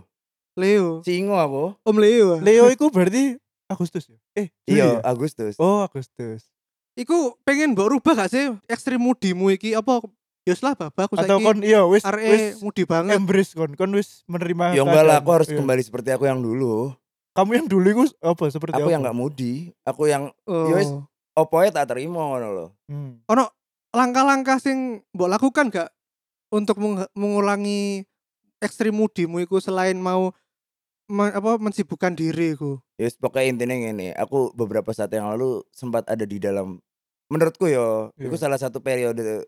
Leo. 0.58 1.06
Singo 1.06 1.38
aku. 1.38 1.78
Om 1.86 1.96
Leo. 1.96 2.26
ah. 2.34 2.38
Leo 2.42 2.66
iku 2.66 2.90
berarti 2.90 3.38
Agustus 3.70 4.10
ya? 4.10 4.18
Eh, 4.34 4.50
Iya, 4.66 4.98
ya? 4.98 5.06
Agustus. 5.06 5.54
Oh, 5.54 5.86
Agustus. 5.86 6.50
Iku 6.98 7.38
pengen 7.46 7.78
mbok 7.78 7.94
rubah 7.94 8.18
gak 8.18 8.34
sih 8.34 8.50
ekstrim 8.66 8.98
mudimu 8.98 9.54
iki 9.54 9.78
apa 9.78 10.02
ya 10.42 10.54
lah 10.58 10.72
babak 10.72 11.04
aku 11.04 11.14
Atau 11.14 11.36
saiki 11.36 11.44
kon 11.44 11.58
iya 11.60 11.80
wis 11.84 12.02
wis 12.02 12.58
mudi 12.58 12.82
banget. 12.82 13.14
embrace 13.14 13.52
kon, 13.52 13.70
kon 13.72 13.92
wis 13.92 14.24
menerima 14.24 14.72
Ya 14.72 14.82
enggak 14.82 15.04
lah, 15.04 15.16
aku 15.18 15.30
harus 15.32 15.48
Iya. 15.48 15.58
kembali 15.58 15.82
seperti 15.82 16.08
aku 16.10 16.24
yang 16.24 16.40
dulu. 16.40 16.96
Kamu 17.30 17.50
yang 17.54 17.66
dulu 17.66 17.86
iku 17.88 18.04
apa 18.18 18.44
seperti 18.48 18.74
Aku 18.74 18.84
apa? 18.84 18.90
yang 18.90 19.00
nggak 19.00 19.14
mudi, 19.14 19.52
aku 19.82 20.02
yang 20.06 20.32
Oh. 20.44 20.66
ya 20.66 20.74
wis. 20.76 20.90
opoe 21.32 21.68
tak 21.68 21.86
terima 21.86 22.20
ngono 22.20 22.48
lho. 22.50 22.66
Hmm. 22.86 23.22
Ono 23.26 23.44
langkah-langkah 23.90 24.58
sing 24.58 25.00
mbok 25.10 25.30
lakukan 25.30 25.66
gak 25.68 25.88
untuk 26.48 26.76
meng- 26.76 27.06
mengulangi 27.12 28.04
ekstrim 28.58 28.92
mudimu 28.92 29.40
iku 29.40 29.56
selain 29.56 29.96
mau 29.96 30.34
me- 31.06 31.30
apa 31.30 31.56
mensibukkan 31.56 32.12
diri 32.12 32.52
iku. 32.52 32.82
Ya 32.96 33.08
pokoknya 33.14 33.46
intinya 33.48 33.74
ngene, 33.74 34.12
aku 34.14 34.50
beberapa 34.52 34.90
saat 34.90 35.10
yang 35.10 35.26
lalu 35.28 35.62
sempat 35.70 36.04
ada 36.04 36.22
di 36.22 36.36
dalam 36.36 36.82
menurutku 37.26 37.66
yo, 37.66 38.10
itu 38.16 38.26
Iya. 38.28 38.42
salah 38.42 38.58
satu 38.58 38.78
periode 38.78 39.46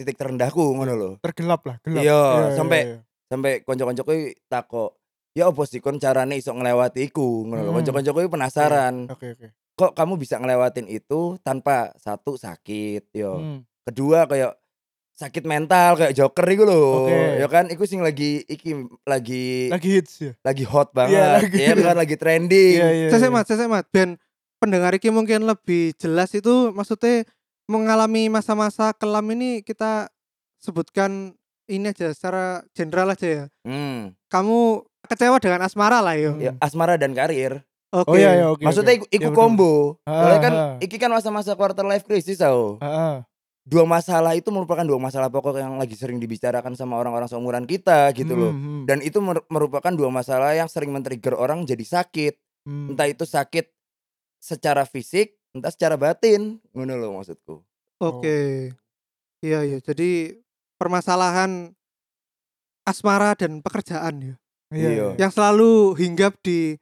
titik 0.00 0.16
terendahku 0.16 0.72
ngono 0.72 0.92
lho. 0.92 1.10
Tergelap 1.20 1.60
lah, 1.62 1.76
gelap. 1.80 2.00
Iya, 2.00 2.16
Iya, 2.16 2.56
sampai- 2.56 2.84
iya. 2.86 2.98
Sampai 3.28 3.52
konco-koncoku 3.60 4.12
takok, 4.48 4.90
ya 5.30 5.46
apa 5.46 5.62
sih 5.62 5.78
kon 5.78 5.96
carane 5.96 6.34
iso 6.34 6.50
ngelewati 6.50 7.04
iku 7.04 7.44
ngono 7.44 7.60
lho. 7.60 7.70
Hmm. 7.70 7.78
Konco-koncoku 7.78 8.26
penasaran, 8.26 9.06
Oke, 9.06 9.36
oke. 9.36 9.46
kok 9.76 9.92
kamu 9.92 10.16
bisa 10.16 10.36
ngelewatin 10.36 10.88
itu 10.88 11.36
tanpa 11.40 11.92
satu 11.94 12.34
sakit 12.34 13.12
yo. 13.12 13.36
Hmm. 13.36 13.60
kedua 13.80 14.24
kayak 14.24 14.54
sakit 15.12 15.44
mental 15.44 15.94
kayak 15.94 16.12
Joker 16.12 16.46
iku 16.48 16.64
lho. 16.64 16.84
Oke. 17.04 17.18
Ya 17.36 17.46
kan 17.46 17.68
iku 17.68 17.84
sing 17.84 18.00
lagi 18.00 18.40
iki 18.44 18.72
lagi 19.04 19.68
Lagi 19.68 19.88
hits 19.90 20.14
ya. 20.18 20.32
lagi 20.40 20.64
hot 20.64 20.90
banget. 20.90 21.16
Iya, 21.16 21.26
lagi- 21.36 21.60
ya 21.60 21.74
kan 21.76 21.96
lagi 21.98 22.16
trending. 22.16 22.76
Iya, 22.76 22.88
iya. 22.88 23.08
Sesek 23.10 23.28
iya. 23.28 23.34
mat, 23.34 23.44
sesek 23.44 23.68
mat. 23.68 23.84
Ben 23.90 24.16
pendengar 24.56 24.92
iki 24.92 25.08
mungkin 25.08 25.42
lebih 25.42 25.92
jelas 25.96 26.32
itu 26.32 26.70
maksudnya 26.70 27.24
mengalami 27.70 28.26
masa-masa 28.26 28.90
kelam 28.90 29.22
ini 29.30 29.62
kita 29.62 30.10
sebutkan 30.58 31.38
ini 31.70 31.94
aja 31.94 32.10
secara 32.10 32.66
general 32.74 33.14
aja 33.14 33.26
ya. 33.26 33.44
Hmm. 33.62 34.18
Kamu 34.26 34.82
kecewa 35.06 35.38
dengan 35.38 35.62
asmara 35.62 36.02
lah 36.02 36.18
yo. 36.18 36.34
Ya, 36.36 36.58
asmara 36.58 36.98
dan 36.98 37.14
karir. 37.14 37.62
Oke. 37.90 38.10
Oh 38.10 38.16
iya, 38.18 38.34
iya, 38.34 38.46
oke. 38.50 38.62
Maksudnya 38.62 38.94
oke. 38.94 38.98
iku, 39.02 39.06
iku 39.10 39.30
Iya, 39.30 39.38
combo. 39.38 39.72
Ah, 40.02 40.14
Soalnya 40.14 40.40
kan 40.42 40.54
ah. 40.54 40.74
iki 40.78 40.96
kan 40.98 41.10
masa-masa 41.10 41.54
quarter 41.54 41.86
life 41.86 42.06
crisis 42.06 42.38
tau. 42.38 42.78
Heeh. 42.78 43.22
Dua 43.66 43.86
masalah 43.86 44.34
itu 44.34 44.50
merupakan 44.50 44.82
dua 44.82 44.98
masalah 44.98 45.30
pokok 45.30 45.54
yang 45.54 45.78
lagi 45.78 45.94
sering 45.94 46.18
dibicarakan 46.18 46.74
sama 46.74 46.98
orang-orang 46.98 47.26
seumuran 47.26 47.66
kita 47.66 48.10
gitu 48.14 48.34
loh. 48.34 48.50
Hmm, 48.50 48.82
hmm, 48.82 48.82
Dan 48.86 48.98
itu 49.02 49.18
mer- 49.18 49.46
merupakan 49.46 49.90
dua 49.90 50.10
masalah 50.10 50.54
yang 50.54 50.66
sering 50.66 50.90
men-trigger 50.90 51.34
orang 51.34 51.62
jadi 51.62 51.82
sakit. 51.82 52.34
hmm. 52.66 52.94
Entah 52.94 53.06
itu 53.06 53.22
sakit 53.26 53.70
secara 54.38 54.86
fisik, 54.86 55.36
entah 55.52 55.70
secara 55.70 55.94
batin. 55.94 56.58
Ngono 56.70 56.94
loh 56.94 57.10
maksudku. 57.16 57.60
Oke. 57.98 58.70
Iya 59.40 59.64
iya. 59.64 59.78
Jadi 59.78 60.36
permasalahan 60.76 61.72
asmara 62.82 63.34
dan 63.34 63.60
pekerjaan 63.60 64.14
ya. 64.20 64.34
Iya, 64.70 64.76
Iya. 64.76 64.90
iya. 64.90 65.06
Yang 65.18 65.32
selalu 65.34 65.70
hinggap 65.96 66.38
di 66.40 66.76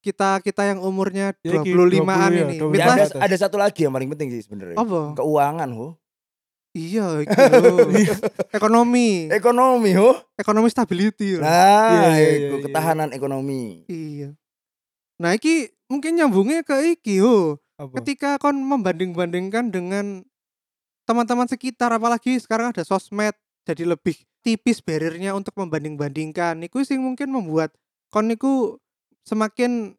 kita 0.00 0.40
kita 0.40 0.64
yang 0.64 0.80
umurnya 0.80 1.36
Ya, 1.38 1.60
iki 1.60 1.70
25-an 1.70 2.30
20 2.32 2.32
ya, 2.32 2.44
ini. 2.46 2.56
20 2.58 2.72
Ya, 2.74 2.84
ada, 2.88 3.04
ada 3.20 3.36
satu 3.36 3.56
lagi 3.56 3.84
yang 3.84 3.92
paling 3.92 4.08
penting 4.08 4.28
sih 4.30 4.42
sebenarnya. 4.42 4.76
apa? 4.76 5.12
Keuangan, 5.14 5.68
ho. 5.70 5.88
Iya, 6.70 7.04
lho. 7.18 7.26
ekonomi, 8.48 9.28
Ekonomi, 9.28 9.90
ho. 9.92 10.16
ekonomi 10.34 10.68
stability. 10.68 11.36
lho. 11.36 11.44
Nah, 11.44 11.90
Iya, 11.90 12.08
iya, 12.08 12.08
iya, 12.16 12.48
iya. 12.48 12.58
ketahanan 12.62 13.10
ekonomi. 13.12 13.84
Iya. 13.86 14.32
Nah, 15.20 15.36
iki 15.36 15.68
mungkin 15.84 16.16
nyambungnya 16.16 16.64
ke 16.64 16.96
iki, 16.96 17.20
ho. 17.20 17.59
Apa? 17.80 18.04
Ketika 18.04 18.36
kon 18.36 18.60
membanding-bandingkan 18.60 19.72
dengan 19.72 20.20
teman-teman 21.08 21.48
sekitar 21.48 21.88
apalagi 21.96 22.36
sekarang 22.36 22.76
ada 22.76 22.84
sosmed 22.84 23.32
jadi 23.64 23.88
lebih 23.88 24.20
tipis 24.44 24.84
barriernya 24.84 25.32
untuk 25.32 25.56
membanding-bandingkan. 25.56 26.60
Iku 26.60 26.84
sing 26.84 27.00
mungkin 27.00 27.32
membuat 27.32 27.72
kon 28.12 28.28
niku 28.28 28.76
semakin 29.24 29.96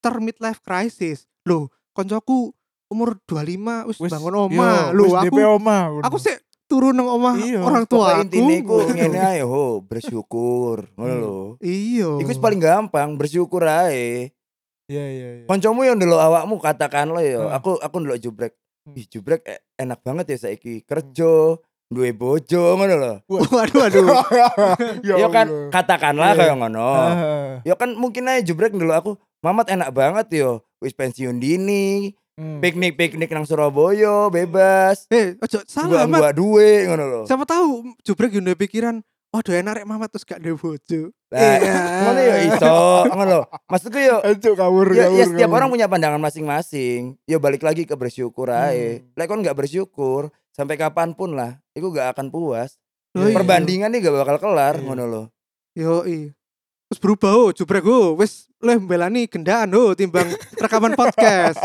ter 0.00 0.14
midlife 0.24 0.64
crisis. 0.64 1.28
Loh, 1.44 1.68
koncoku 1.92 2.56
umur 2.88 3.20
25 3.28 3.88
wis 3.88 3.98
bangun 4.00 4.52
iya, 4.52 4.92
Loh, 4.92 5.10
DP 5.24 5.32
aku 5.32 5.56
omah. 5.56 5.84
aku 6.04 6.16
sih 6.20 6.36
turun 6.68 6.96
nang 6.96 7.08
omah 7.08 7.36
Iya, 7.36 7.60
orang 7.60 7.84
tua 7.88 8.20
aku. 8.20 8.28
intinya 8.28 8.54
iku 8.56 8.76
ngene 8.88 9.18
ae, 9.20 9.40
ho, 9.44 9.80
bersyukur. 9.84 10.88
Ngono 10.96 11.14
lho. 11.20 11.36
Iya. 11.60 12.20
Iku 12.20 12.32
paling 12.40 12.60
gampang, 12.60 13.16
bersyukur 13.16 13.64
ae. 13.68 14.32
Iya, 14.92 15.04
iya, 15.08 15.28
iya. 15.40 15.44
Koncomu 15.48 15.88
yang 15.88 15.96
ndelok 15.96 16.20
awakmu 16.20 16.60
katakan 16.60 17.08
lo 17.08 17.20
ya, 17.24 17.40
Hmm. 17.40 17.56
aku 17.56 17.70
aku 17.80 17.96
ndelok 17.96 18.20
jubrek. 18.20 18.52
Hmm. 18.84 18.98
Ih, 18.98 19.06
jubrek 19.08 19.40
e- 19.48 19.62
enak 19.80 20.04
banget 20.04 20.36
ya 20.36 20.38
saiki. 20.44 20.84
Kerja, 20.84 21.56
duwe 21.88 22.10
bojo 22.12 22.76
ngono 22.76 22.94
lho. 23.00 23.14
waduh 23.56 23.78
waduh. 23.88 24.04
Ya 25.08 25.28
kan 25.32 25.72
katakanlah 25.72 26.36
Iya. 26.36 26.38
kayak 26.44 26.56
ngono. 26.60 26.88
Ya 27.64 27.74
kan 27.80 27.96
mungkin 27.96 28.28
aja 28.28 28.44
jubrek 28.44 28.76
ndelok 28.76 28.96
aku, 29.00 29.12
Mamat 29.42 29.74
enak 29.74 29.90
banget 29.90 30.26
yo. 30.38 30.62
Wis 30.78 30.94
pensiun 30.94 31.42
dini, 31.42 32.14
hmm. 32.38 32.62
piknik-piknik 32.62 33.30
nang 33.30 33.42
Surabaya 33.42 34.30
bebas. 34.30 35.06
Eh, 35.10 35.34
ojo 35.38 35.62
salah. 35.66 36.06
Gua 36.06 36.30
duwe 36.30 36.86
ngono 36.86 37.04
lho. 37.06 37.20
Siapa 37.26 37.42
tahu 37.42 37.90
jubrek 38.06 38.34
yo 38.34 38.42
pikiran, 38.54 39.02
waduh 39.32 39.56
enak 39.56 39.72
rek 39.80 39.86
Mamat 39.88 40.12
terus 40.12 40.28
gak 40.28 40.44
duwe 40.44 40.54
bojo. 40.60 41.08
Iya. 41.32 41.74
ngono 42.04 42.20
ya 42.20 42.36
iso, 42.52 42.76
ngono 43.08 43.24
lho. 43.24 43.42
Maksudku 43.66 43.98
yo 43.98 44.20
Aduh, 44.20 44.54
kabur, 44.54 44.86
ya, 44.92 45.08
kabur, 45.08 45.16
ya 45.16 45.24
setiap 45.24 45.48
kabur. 45.48 45.56
orang 45.56 45.68
punya 45.72 45.86
pandangan 45.88 46.20
masing-masing. 46.20 47.16
Ya 47.24 47.40
balik 47.40 47.64
lagi 47.64 47.88
ke 47.88 47.96
bersyukur 47.96 48.52
aja. 48.52 48.76
Hmm. 48.76 49.08
Lek 49.16 49.26
kon 49.26 49.40
nggak 49.40 49.56
bersyukur 49.56 50.28
sampai 50.52 50.76
kapan 50.76 51.16
pun 51.16 51.32
lah, 51.32 51.56
itu 51.72 51.88
gak 51.88 52.12
akan 52.12 52.28
puas. 52.28 52.76
Oh, 53.16 53.24
iya. 53.24 53.32
Perbandingan 53.32 53.88
nih 53.92 54.04
gak 54.04 54.14
bakal 54.20 54.36
kelar 54.36 54.76
Iya. 54.76 54.84
ngono 54.84 55.04
lho. 55.08 55.22
Yo 55.72 56.04
Terus 56.92 57.00
berubah 57.00 57.32
oh, 57.32 57.48
jubrek 57.56 57.88
oh, 57.88 58.12
wis 58.20 58.52
leh 58.60 58.76
mbelani 58.76 59.24
gendaan 59.24 59.72
oh 59.72 59.96
timbang 59.96 60.28
rekaman 60.62 60.92
podcast. 60.92 61.56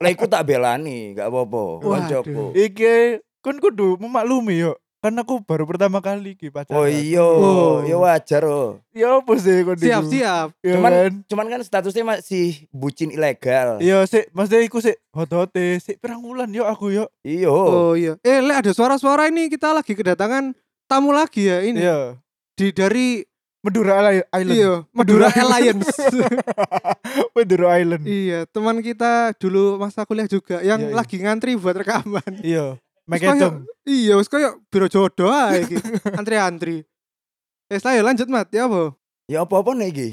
Lah 0.00 0.08
iku 0.08 0.24
tak 0.24 0.48
belani, 0.48 1.12
gak 1.12 1.28
apa-apa. 1.28 1.84
Waduh. 1.84 2.24
Koncoku. 2.24 2.44
Iki 2.56 3.20
kan 3.44 3.60
kudu 3.60 4.00
memaklumi 4.00 4.64
yo. 4.64 4.72
Kan 5.00 5.16
aku 5.16 5.40
baru 5.40 5.64
pertama 5.64 5.98
kali 5.98 6.36
ki 6.36 6.52
pacaran. 6.52 6.76
Oh 6.76 6.84
iya, 6.84 7.24
Oh. 7.24 7.80
ya 7.82 7.96
wajar 7.96 8.44
oh. 8.44 8.84
Ya 8.92 9.16
apa 9.16 9.32
sih 9.34 9.64
kon 9.64 9.72
siap 9.74 10.04
siap. 10.04 10.52
Ya 10.60 10.76
Cuman- 10.76 10.92
kan? 10.92 11.12
Cuman 11.24 11.46
kan 11.48 11.60
statusnya 11.60 12.04
masih 12.04 12.68
bucin 12.68 13.08
ilegal. 13.08 13.80
Iya 13.80 14.04
sik, 14.04 14.28
maksudnya 14.30 14.60
iku 14.60 14.76
sik 14.78 15.00
hot-hote, 15.10 15.80
sik 15.80 15.96
pirang 15.98 16.20
wulan 16.20 16.52
yo 16.52 16.68
aku 16.68 16.92
yo. 16.92 17.08
Iya. 17.20 17.48
Oh 17.48 17.96
iya. 17.96 18.20
Eh, 18.20 18.38
le 18.38 18.52
ada 18.52 18.68
suara-suara 18.70 19.24
ini 19.26 19.48
kita 19.48 19.72
lagi 19.72 19.96
kedatangan 19.96 20.52
tamu 20.84 21.10
lagi 21.10 21.48
ya 21.48 21.64
ini. 21.64 21.80
Iya. 21.80 22.20
Di 22.52 22.68
dari 22.68 23.24
Madura 23.60 24.04
Island. 24.04 24.52
iya, 24.52 24.84
Madura 24.90 25.28
Madura. 25.28 25.40
Alliance. 25.42 25.96
Madura 27.36 27.68
Island. 27.76 28.04
iya, 28.04 28.44
teman 28.46 28.80
kita 28.80 29.32
dulu 29.36 29.76
masa 29.76 30.04
kuliah 30.04 30.24
juga 30.24 30.60
yang 30.60 30.80
Iya, 30.80 30.88
iya. 30.88 30.96
lagi 30.96 31.16
ngantri 31.20 31.56
buat 31.56 31.72
rekaman. 31.74 32.40
Iya. 32.40 32.76
Meketong. 33.10 33.66
Iya, 33.82 34.14
wis 34.14 34.30
koyo 34.30 34.62
biro 34.70 34.86
jodoh 34.86 35.34
ae 35.34 35.66
iki. 35.66 35.76
Antri-antri. 36.20 36.86
Wis 37.66 37.82
lah 37.82 37.98
ya 37.98 38.02
lanjut 38.06 38.30
Mat, 38.30 38.46
ya 38.54 38.70
apa? 38.70 38.94
Ya 39.26 39.42
apa-apa 39.42 39.74
nih 39.74 39.88
iki? 39.90 40.08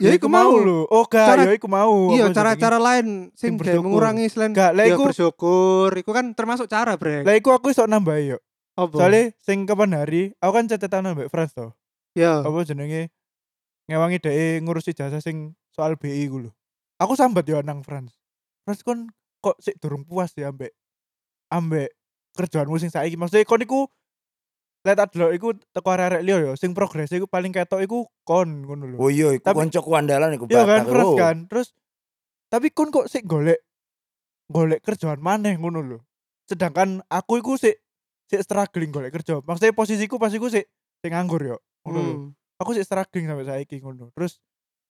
Ya 0.00 0.14
iku 0.16 0.30
mau. 0.30 0.56
lho. 0.56 0.88
Oh 0.88 1.04
gak, 1.04 1.42
yo 1.44 1.52
iku 1.52 1.68
mau. 1.68 2.10
Iya, 2.14 2.32
cara-cara 2.32 2.80
lain 2.80 3.30
sing 3.36 3.58
mengurangi 3.58 4.30
selain 4.30 4.54
Gak, 4.56 4.72
lah 4.72 4.86
ya 4.86 4.94
iku 4.96 5.10
bersyukur. 5.10 5.90
Iku 5.92 6.10
kan 6.16 6.32
termasuk 6.32 6.70
cara, 6.70 6.96
Brek. 6.96 7.26
lah 7.26 7.34
iku 7.36 7.52
aku 7.52 7.74
iso 7.74 7.84
nambah 7.84 8.16
yo. 8.24 8.38
Apa? 8.76 8.92
Soalnya 8.92 9.32
sing 9.40 9.64
kapan 9.64 9.96
hari, 9.96 10.22
aku 10.40 10.52
kan 10.52 10.64
catatan 10.68 11.12
ambek 11.12 11.28
Frans 11.32 11.52
to. 11.56 11.72
ya. 12.16 12.44
Apa 12.44 12.64
jenenge? 12.64 13.08
Ngewangi 13.88 14.18
dhek 14.18 14.64
ngurusi 14.66 14.92
jasa 14.92 15.22
sing 15.22 15.54
soal 15.72 15.96
BI 15.96 16.26
ku 16.28 16.48
lho. 16.48 16.50
Aku 17.00 17.12
sambat 17.16 17.46
yo 17.46 17.60
nang 17.60 17.80
Frans. 17.84 18.16
Frans 18.64 18.80
kon 18.84 19.12
kok 19.44 19.56
sik 19.60 19.78
durung 19.78 20.02
puas 20.02 20.32
ya 20.34 20.50
ambek 20.50 20.72
ambek 21.50 21.90
kerjaanmu 22.34 22.76
sing 22.78 22.90
saiki. 22.90 23.16
Maksudnya 23.16 23.46
kon 23.46 23.62
iku 23.62 23.80
Lihat 24.86 25.02
tak 25.02 25.18
delok 25.18 25.32
iku 25.34 25.48
teko 25.74 25.88
arek-arek 25.90 26.22
liya 26.22 26.38
yo 26.46 26.52
sing 26.54 26.70
progres 26.70 27.10
iku 27.10 27.26
paling 27.26 27.50
ketok 27.50 27.82
iku 27.82 28.06
kon 28.22 28.62
ngono 28.62 28.94
lho. 28.94 28.96
Oh 29.02 29.10
iya, 29.10 29.34
iku 29.34 29.42
Tapi- 29.50 29.58
koncoku 29.66 29.90
andalan 29.98 30.38
iku 30.38 30.46
Iya 30.46 30.62
kan 30.62 30.86
Frans 30.86 31.02
lho. 31.10 31.18
kan. 31.18 31.36
Terus 31.50 31.74
tapi 32.46 32.70
kon 32.70 32.94
kok 32.94 33.10
sik 33.10 33.26
golek 33.26 33.66
golek 34.46 34.86
kerjaan 34.86 35.18
maneh 35.18 35.58
ngono 35.58 35.82
lho. 35.82 35.98
Sedangkan 36.46 37.02
aku 37.10 37.42
iku 37.42 37.58
sik 37.58 37.82
sik 38.30 38.46
struggling 38.46 38.94
golek 38.94 39.10
kerja. 39.10 39.42
Maksudnya 39.42 39.74
posisiku 39.74 40.22
pas 40.22 40.30
iku 40.30 40.46
sik 40.46 40.70
sik 41.02 41.10
nganggur 41.10 41.42
yo. 41.42 41.58
Ngono. 41.82 41.98
Hmm. 41.98 42.26
Aku 42.62 42.70
sik 42.70 42.86
struggling 42.86 43.26
sampai 43.26 43.42
saiki 43.42 43.82
ngono. 43.82 44.14
Terus 44.14 44.38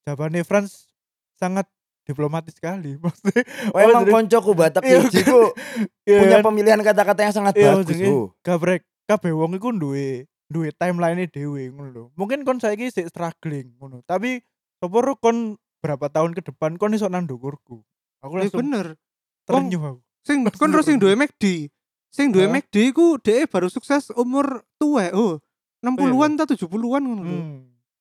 jawabane 0.05 0.45
Frans 0.45 0.93
sangat 1.41 1.65
diplomatis 2.07 2.55
sekali. 2.55 2.95
Maksudnya 3.03 3.43
Oh, 3.69 3.77
emang 3.77 4.01
jenenge- 4.01 4.15
koncoku 4.15 4.51
Batak 4.53 4.81
Iya, 4.81 5.03
siji 5.03 5.21
ku 5.21 5.51
iya 6.09 6.19
punya 6.23 6.37
kan? 6.39 6.45
pemilihan 6.47 6.79
kata-kata 6.79 7.19
yang 7.21 7.35
sangat 7.35 7.53
Iya, 7.53 7.75
bagus. 7.75 7.99
Oh. 8.07 8.31
gabrek 8.39 8.81
kabeh 9.03 9.31
wong 9.31 9.51
iku 9.53 9.69
duwe 9.71 10.23
duwe 10.47 10.71
timeline 10.71 11.27
dhewe 11.27 11.67
ngono 11.67 11.89
lho. 11.91 12.03
Mungkin 12.15 12.41
kon 12.41 12.57
saiki 12.57 12.87
sik 12.87 13.07
struggling 13.07 13.75
ngono. 13.75 13.99
Tapi 14.01 14.39
sapa 14.77 14.97
ro 14.97 15.13
kon 15.15 15.59
berapa 15.77 16.07
tahun 16.07 16.31
ke 16.31 16.41
depan 16.41 16.79
kon 16.79 16.91
iso 16.91 17.05
nang 17.05 17.27
ndukurku. 17.27 17.83
Aku 18.19 18.33
Eh, 18.33 18.47
langsung 18.47 18.63
bener. 18.63 18.95
terenyuh 19.43 19.83
aku. 19.85 19.99
Sing 20.23 20.47
kon 20.47 20.71
terus 20.71 20.85
sing 20.85 20.97
duwe. 20.97 21.13
McD. 21.13 21.67
Sing 22.07 22.31
duwe? 22.31 22.47
McD 22.47 22.89
iku 22.89 23.19
dhek 23.19 23.47
baru 23.47 23.67
sukses 23.67 24.07
umur 24.11 24.63
tuwek. 24.75 25.11
Oh, 25.11 25.43
60-an 25.79 26.35
atau 26.37 26.55
70-an 26.57 27.03
ngono 27.03 27.21
lho. 27.21 27.37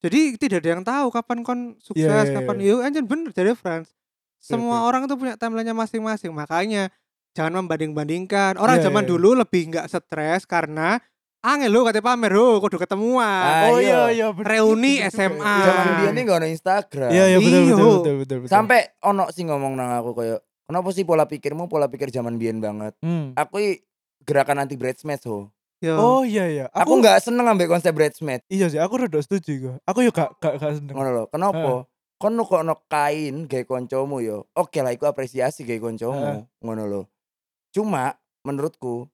Jadi 0.01 0.21
tidak 0.37 0.59
ada 0.61 0.71
yang 0.71 0.83
tahu 0.83 1.07
kapan 1.09 1.39
kon 1.41 1.61
sukses, 1.79 2.05
Iya, 2.05 2.25
iya, 2.25 2.35
kapan 2.35 2.57
iya. 2.61 2.69
yo 2.69 2.77
anjen 2.81 3.05
bener 3.05 3.31
dari 3.31 3.53
Frans. 3.53 3.91
Semua 4.37 4.85
oke. 4.85 4.87
orang 4.87 5.03
tuh 5.07 5.17
punya 5.17 5.35
timeline-nya 5.35 5.73
masing-masing. 5.73 6.31
Makanya 6.31 6.93
jangan 7.33 7.65
membanding-bandingkan. 7.65 8.57
Orang 8.57 8.79
Iya, 8.79 8.87
zaman 8.87 9.03
iya. 9.03 9.11
dulu 9.11 9.29
lebih 9.35 9.73
nggak 9.73 9.87
stres 9.89 10.45
karena 10.45 11.01
angel 11.41 11.71
lo 11.71 11.87
katanya 11.87 12.07
pamer 12.07 12.33
ho 12.35 12.59
kudu 12.59 12.77
ketemuan. 12.77 13.25
Ah, 13.25 13.71
Oh 13.71 13.79
iya. 13.79 14.11
iya 14.11 14.27
iya 14.27 14.27
bener. 14.31 14.47
Reuni 14.53 15.01
SMA. 15.11 15.57
Zaman 15.63 15.87
dia 15.97 16.09
ini 16.11 16.21
gak 16.23 16.39
ada 16.39 16.49
Instagram. 16.49 17.11
Iya 17.11 17.25
iya 17.27 17.39
betul 17.39 17.51
Iya. 17.57 17.75
betul 17.75 17.91
betul 17.97 18.15
betul 18.19 18.37
betul. 18.45 18.51
Sampai 18.53 18.81
ono 19.01 19.25
sih 19.31 19.43
ngomong 19.43 19.73
nang 19.75 19.95
aku 19.95 20.11
kayak 20.13 20.39
kenapa 20.67 20.89
sih 20.91 21.03
pola 21.03 21.25
pikirmu 21.25 21.67
pola 21.67 21.87
pikir 21.87 22.11
zaman 22.11 22.37
biyen 22.37 22.59
banget. 22.59 22.93
Hmm. 23.01 23.33
Aku 23.33 23.59
gerakan 24.23 24.61
anti 24.61 24.75
bridesmaid 24.75 25.23
ho. 25.25 25.49
Yo. 25.85 25.95
Oh 26.01 26.23
iya 26.25 26.49
iya. 26.49 26.67
Aku 26.73 26.97
nggak 26.97 27.21
seneng 27.21 27.45
ambek 27.45 27.69
konsep 27.69 27.93
bridesmaid. 27.93 28.41
Iya 28.49 28.73
sih, 28.73 28.81
aku 28.81 28.97
rada 28.97 29.21
setuju 29.21 29.51
iku. 29.53 29.71
Aku 29.85 30.01
yo 30.01 30.09
gak 30.09 30.33
gak 30.41 30.57
gak 30.57 30.73
seneng. 30.81 30.95
Ngono 30.97 31.11
lho. 31.13 31.25
Kenapa? 31.29 31.85
Kon 32.17 32.33
ono 32.33 32.75
kain 32.89 33.45
gawe 33.45 33.65
koncomu 33.69 34.25
yo. 34.25 34.49
Oke 34.57 34.81
lah 34.81 34.97
iku 34.97 35.05
apresiasi 35.05 35.69
gawe 35.69 35.77
koncomu. 35.77 36.49
Ngono 36.65 36.83
lho. 36.89 37.03
Cuma 37.77 38.17
menurutku 38.41 39.05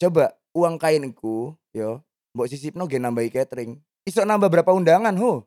coba 0.00 0.32
uang 0.56 0.80
kain 0.80 1.04
iku 1.04 1.52
yo 1.76 2.00
mbok 2.32 2.48
sisipno 2.48 2.88
ge 2.88 2.96
nambahi 2.96 3.28
catering. 3.28 3.76
Iso 4.08 4.24
nambah 4.24 4.48
berapa 4.48 4.72
undangan 4.72 5.12
ho? 5.20 5.44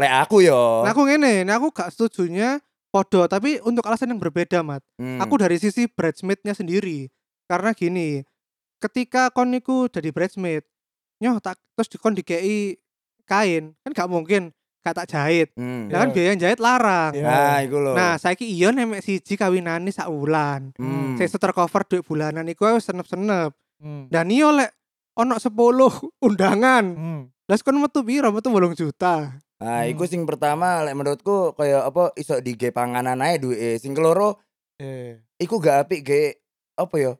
Lek 0.00 0.12
aku 0.24 0.40
yo. 0.40 0.88
Nah 0.88 0.96
aku 0.96 1.04
ngene, 1.04 1.44
nah 1.44 1.60
aku 1.60 1.68
gak 1.68 1.92
setujunya 1.92 2.64
podo 2.88 3.28
tapi 3.28 3.60
untuk 3.60 3.84
alasan 3.84 4.16
yang 4.16 4.22
berbeda 4.22 4.64
mat. 4.64 4.80
Hmm. 4.96 5.20
Aku 5.20 5.36
dari 5.36 5.60
sisi 5.60 5.84
bridesmaidnya 5.84 6.56
sendiri. 6.56 7.12
Karena 7.44 7.76
gini, 7.76 8.24
ketika 8.78 9.30
kon 9.30 9.50
niku 9.50 9.86
jadi 9.86 10.08
bridesmaid, 10.08 10.62
nyoh 11.18 11.38
tak 11.38 11.58
terus 11.74 11.88
dikon 11.88 12.14
dikei 12.14 12.78
kain, 13.22 13.74
kan 13.82 13.90
gak 13.92 14.08
mungkin 14.08 14.50
gak 14.80 14.94
tak 14.96 15.08
jahit. 15.10 15.52
Hmm. 15.52 15.90
Ya 15.90 16.00
kan 16.00 16.08
Iya. 16.08 16.14
biaya 16.14 16.28
yang 16.28 16.40
jahit 16.40 16.58
larang. 16.58 17.12
Iya. 17.12 17.26
Nah, 17.26 17.56
iku 17.60 17.76
lho. 17.76 17.92
Nah, 17.92 18.14
saiki 18.16 18.46
iya 18.46 18.70
nek 18.70 19.02
siji 19.02 19.34
kawinane 19.34 19.90
sak 19.90 20.08
wulan. 20.08 20.72
Hmm. 20.78 21.12
Sing 21.14 21.28
tercover 21.28 21.82
duit 21.84 22.02
bulanan 22.02 22.46
iku 22.46 22.72
wis 22.72 22.86
senep-senep. 22.86 23.52
Hmm. 23.78 24.08
Dan 24.08 24.30
iya 24.30 24.48
lek 24.48 24.70
ono 25.12 25.36
10 25.36 25.52
undangan. 26.26 26.84
Hmm. 26.88 27.22
Lah 27.44 27.58
kon 27.58 27.76
metu 27.76 28.00
piro? 28.00 28.30
Metu 28.30 28.48
8 28.48 28.72
juta. 28.72 29.36
Nah, 29.58 29.82
Hmm. 29.84 29.90
iku 29.90 30.06
sing 30.06 30.22
pertama 30.24 30.80
lek 30.80 30.94
menurutku 30.94 31.52
kayak 31.52 31.82
apa 31.84 32.14
iso 32.14 32.38
dige 32.38 32.70
panganan 32.70 33.18
ae 33.18 33.36
duwe. 33.36 33.76
Sing 33.76 33.92
keloro 33.92 34.38
Eh, 34.78 35.18
iku 35.36 35.58
gak 35.58 35.84
apik 35.84 36.06
ge 36.06 36.22
apa 36.78 36.94
ya? 36.96 37.12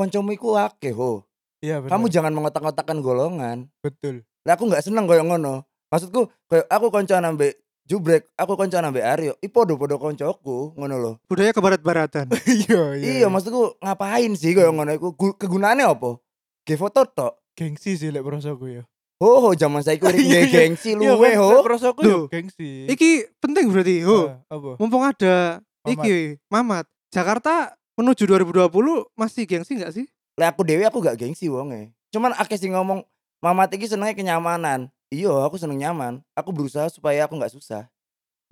Koncomu 0.00 0.32
iku 0.32 0.56
akeh 0.56 0.90
ho. 0.90 1.28
Iya 1.60 1.78
bener. 1.78 1.92
Kamu 1.92 2.08
jangan 2.08 2.32
mengotak-otakkan 2.32 2.98
golongan. 2.98 3.68
betul. 3.78 4.24
Lah 4.42 4.56
aku 4.56 4.64
gak 4.66 4.80
seneng 4.80 5.04
koyo 5.04 5.20
ngono. 5.20 5.68
Maksudku 5.86 6.32
kayak 6.46 6.64
aku 6.66 6.88
koncoan 6.88 7.26
ambek 7.26 7.60
Jubrek, 7.82 8.30
aku 8.32 8.54
koncoan 8.54 8.86
ambek 8.86 9.02
Aryo. 9.02 9.32
I 9.36 9.46
podo-podo 9.46 9.98
koncoku 9.98 10.72
ngono 10.72 10.94
lho. 10.96 11.12
Budaya 11.26 11.50
kebarat-baratan. 11.50 12.30
Iya 12.48 12.96
Iya, 12.96 13.26
maksudku 13.26 13.76
ngapain 13.78 14.32
sih 14.32 14.54
koyo 14.54 14.70
ngono 14.70 14.90
iku? 14.90 15.12
Gu- 15.12 15.36
Kegunaannya 15.36 15.84
apa? 15.84 16.16
Ge 16.62 16.74
foto 16.74 17.04
tok. 17.04 17.36
gengsi 17.52 17.92
sih 17.94 18.08
lek 18.08 18.22
prosoku 18.22 18.72
ya. 18.72 18.82
Oh, 19.20 19.36
ho, 19.42 19.48
zaman 19.52 19.84
saiki 19.84 20.00
urip 20.00 20.16
Iya, 20.22 20.24
nge 20.24 20.40
iya. 20.40 20.58
gengsi 20.64 20.90
Iya 20.90 21.12
luwe 21.12 21.30
ho. 21.36 21.60
prosoku 21.60 22.00
yo 22.00 22.08
Loh, 22.08 22.22
gengsi. 22.24 22.88
Iki 22.88 23.36
penting 23.36 23.68
berarti. 23.68 24.00
Ho. 24.00 24.32
Ah, 24.40 24.40
apa? 24.48 24.70
Mumpung 24.78 25.04
ada 25.04 25.60
Mamat. 25.82 25.90
iki 25.92 26.14
Mamat. 26.46 26.86
Jakarta 27.10 27.74
menuju 28.00 28.24
2020 28.24 28.72
masih 29.12 29.44
gengsi 29.44 29.76
nggak 29.76 29.92
sih? 29.92 30.06
Lah 30.40 30.50
aku 30.56 30.64
dewe 30.64 30.88
aku 30.88 31.04
gak 31.04 31.20
gengsi 31.20 31.52
wonge. 31.52 31.92
Cuman 32.08 32.32
akeh 32.34 32.56
sing 32.56 32.72
ngomong 32.72 33.04
Mamat 33.40 33.72
iki 33.72 33.88
senengnya 33.88 34.12
kenyamanan. 34.12 34.92
Iya, 35.08 35.32
aku 35.48 35.56
seneng 35.56 35.80
nyaman. 35.80 36.20
Aku 36.36 36.52
berusaha 36.52 36.92
supaya 36.92 37.24
aku 37.24 37.40
nggak 37.40 37.56
susah. 37.56 37.88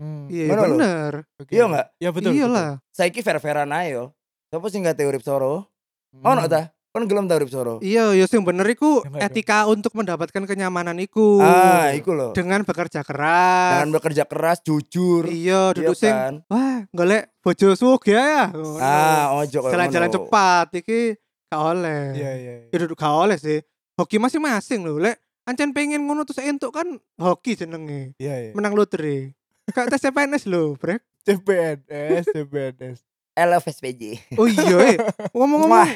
Hmm, 0.00 0.24
Iya 0.32 0.56
lho. 0.56 0.64
bener. 0.80 1.12
oke. 1.36 1.52
Iya 1.52 1.64
nggak? 1.68 1.86
Iya 2.00 2.10
betul. 2.14 2.32
Iyalah. 2.32 2.70
Saiki 2.96 3.20
fair-fairan 3.20 3.68
ae 3.68 3.92
yo. 3.92 4.16
Sopo 4.48 4.72
sing 4.72 4.80
gak 4.80 4.96
urip 5.04 5.20
soro? 5.20 5.68
betul. 6.08 6.24
Ono 6.24 6.42
ta? 6.48 6.72
Kon 6.88 7.04
gelem 7.04 7.28
ta 7.28 7.36
urip 7.36 7.52
soro? 7.52 7.78
Iya, 7.84 8.16
ya 8.16 8.24
sing 8.24 8.40
bener 8.42 8.64
iku 8.64 9.04
Ya, 9.04 9.12
enggak 9.12 9.20
dong. 9.20 9.28
etika 9.28 9.58
untuk 9.68 9.92
mendapatkan 9.92 10.42
kenyamanan 10.42 10.96
iku. 10.98 11.36
Ah, 11.38 11.92
iku 11.92 12.16
lho. 12.16 12.32
Dengan 12.32 12.64
bekerja 12.64 13.04
keras. 13.04 13.76
Dengan 13.76 13.90
bekerja 13.92 14.24
keras, 14.24 14.64
jujur. 14.64 15.28
Iya, 15.28 15.70
Iya 15.70 15.76
duduk 15.76 15.94
sing 15.94 16.14
kan? 16.16 16.34
wah, 16.48 16.88
golek 16.90 17.28
bojo 17.38 17.76
sugih 17.76 18.16
ya. 18.16 18.48
Ah, 18.80 19.36
ojo 19.36 19.68
Jalan-jalan 19.68 20.08
cepat 20.08 20.66
iki 20.74 21.12
gak 21.46 21.60
oleh. 21.60 22.02
Iya 22.16 22.30
iya. 22.34 22.52
iya. 22.64 22.68
Ya 22.72 22.76
duduk 22.80 22.96
gak 22.96 23.12
oleh 23.12 23.36
sih. 23.36 23.60
Hoki 23.94 24.16
masing-masing 24.16 24.80
lho, 24.82 24.96
lek 24.96 25.20
ancen 25.44 25.72
pengen 25.72 26.04
ngono 26.04 26.24
terus 26.24 26.40
entuk 26.40 26.72
kan 26.72 26.88
hoki 27.16 27.52
jenenge. 27.52 28.16
Iya 28.16 28.48
iya. 28.48 28.52
Menang 28.56 28.72
lotre. 28.72 29.36
Kayak 29.68 29.92
tes 29.92 30.00
CPNS 30.00 30.48
lho, 30.48 30.72
Brek. 30.74 31.04
CPNS, 31.22 32.32
CPNS. 32.32 32.98
LFSPJ. 33.38 34.02
Oh 34.34 34.50
iya, 34.50 34.76
eh. 34.90 34.96
Ngomong-ngomong, 35.36 35.86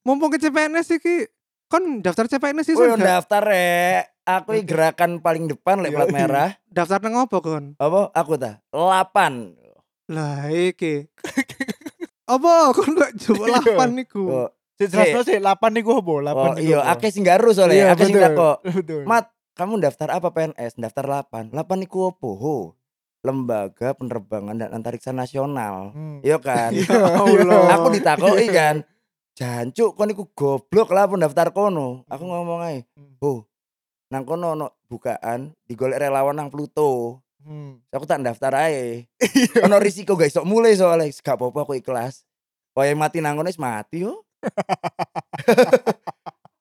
mumpung 0.00 0.32
ke 0.32 0.40
CPNS 0.40 0.96
iki, 0.96 1.28
kon 1.68 2.00
daftar 2.00 2.24
CPNS 2.24 2.64
sih 2.64 2.74
gak? 2.74 2.96
daftar 2.96 3.42
rek. 3.44 4.16
Aku 4.28 4.52
i 4.52 4.60
gerakan 4.60 5.24
paling 5.24 5.48
depan 5.48 5.80
lek 5.80 5.92
Iya, 5.92 5.96
plat 5.96 6.08
iya. 6.08 6.16
merah. 6.16 6.50
Daftar 6.68 7.00
nang 7.00 7.16
opo 7.16 7.40
kon? 7.40 7.72
Apa? 7.80 8.12
Aku 8.12 8.36
ta. 8.36 8.60
8. 8.76 9.56
Lah 10.12 10.52
iki. 10.52 11.08
Apa 12.32 12.76
kon 12.76 12.92
gak 12.92 13.16
coba 13.16 13.44
Iya. 13.48 13.56
lapan 13.56 13.90
niku? 13.96 14.28
Oh, 14.28 14.48
jelasno 14.76 15.24
sik 15.24 15.40
8 15.40 15.72
niku 15.72 15.96
apa? 15.96 16.12
8 16.12 16.36
oh 16.36 16.52
niku 16.60 16.60
iya, 16.60 16.78
apa? 16.84 17.00
akeh 17.00 17.08
sing 17.08 17.24
garu 17.24 17.56
soalnya. 17.56 17.76
Iya, 17.76 17.86
akeh 17.96 18.04
sing 18.04 18.16
betul. 18.20 18.26
takok. 18.28 18.56
Betul. 18.68 19.02
Mat, 19.08 19.24
kamu 19.56 19.72
daftar 19.80 20.08
apa 20.12 20.28
PNS? 20.28 20.72
Daftar 20.76 21.04
8. 21.24 21.56
8 21.56 21.84
iku 21.88 22.12
opo? 22.12 22.30
Ho. 22.36 22.56
Lembaga 23.20 23.92
Penerbangan 23.92 24.54
dan 24.56 24.70
Antariksa 24.70 25.10
Nasional. 25.10 25.90
Hmm. 25.90 26.22
Iya 26.22 26.38
kan? 26.38 26.70
Ya 26.78 27.18
Allah. 27.18 27.74
aku 27.74 27.88
ditakoki 27.90 28.46
kan. 28.48 28.86
Jancuk 29.34 29.94
kon 29.94 30.08
iku 30.08 30.26
goblok 30.28 30.90
lah 30.90 31.06
pendaftar 31.06 31.50
kono. 31.50 32.02
Aku 32.06 32.22
ngomong 32.22 32.58
ae, 32.60 32.82
Hmm. 32.92 33.14
"Ho, 33.18 33.46
nang 34.08 34.22
kono 34.22 34.52
ono 34.52 34.66
bukaan 34.84 35.54
digolek 35.64 35.98
relawan 36.00 36.34
nang 36.34 36.48
Pluto." 36.48 37.22
Hmm. 37.38 37.78
Aku 37.88 38.02
tak 38.02 38.18
daftar 38.20 38.54
ae. 38.60 39.06
ono 39.62 39.78
risiko 39.78 40.14
guys, 40.14 40.34
sok 40.34 40.42
mulai 40.42 40.74
soalnya 40.74 41.06
gak 41.08 41.34
apa-apa 41.34 41.62
aku 41.62 41.74
ikhlas. 41.74 42.26
Wae 42.74 42.94
mati 42.94 43.18
nang 43.18 43.34
kono 43.34 43.46
wis 43.46 43.56
mati 43.56 44.02
yo. 44.02 44.26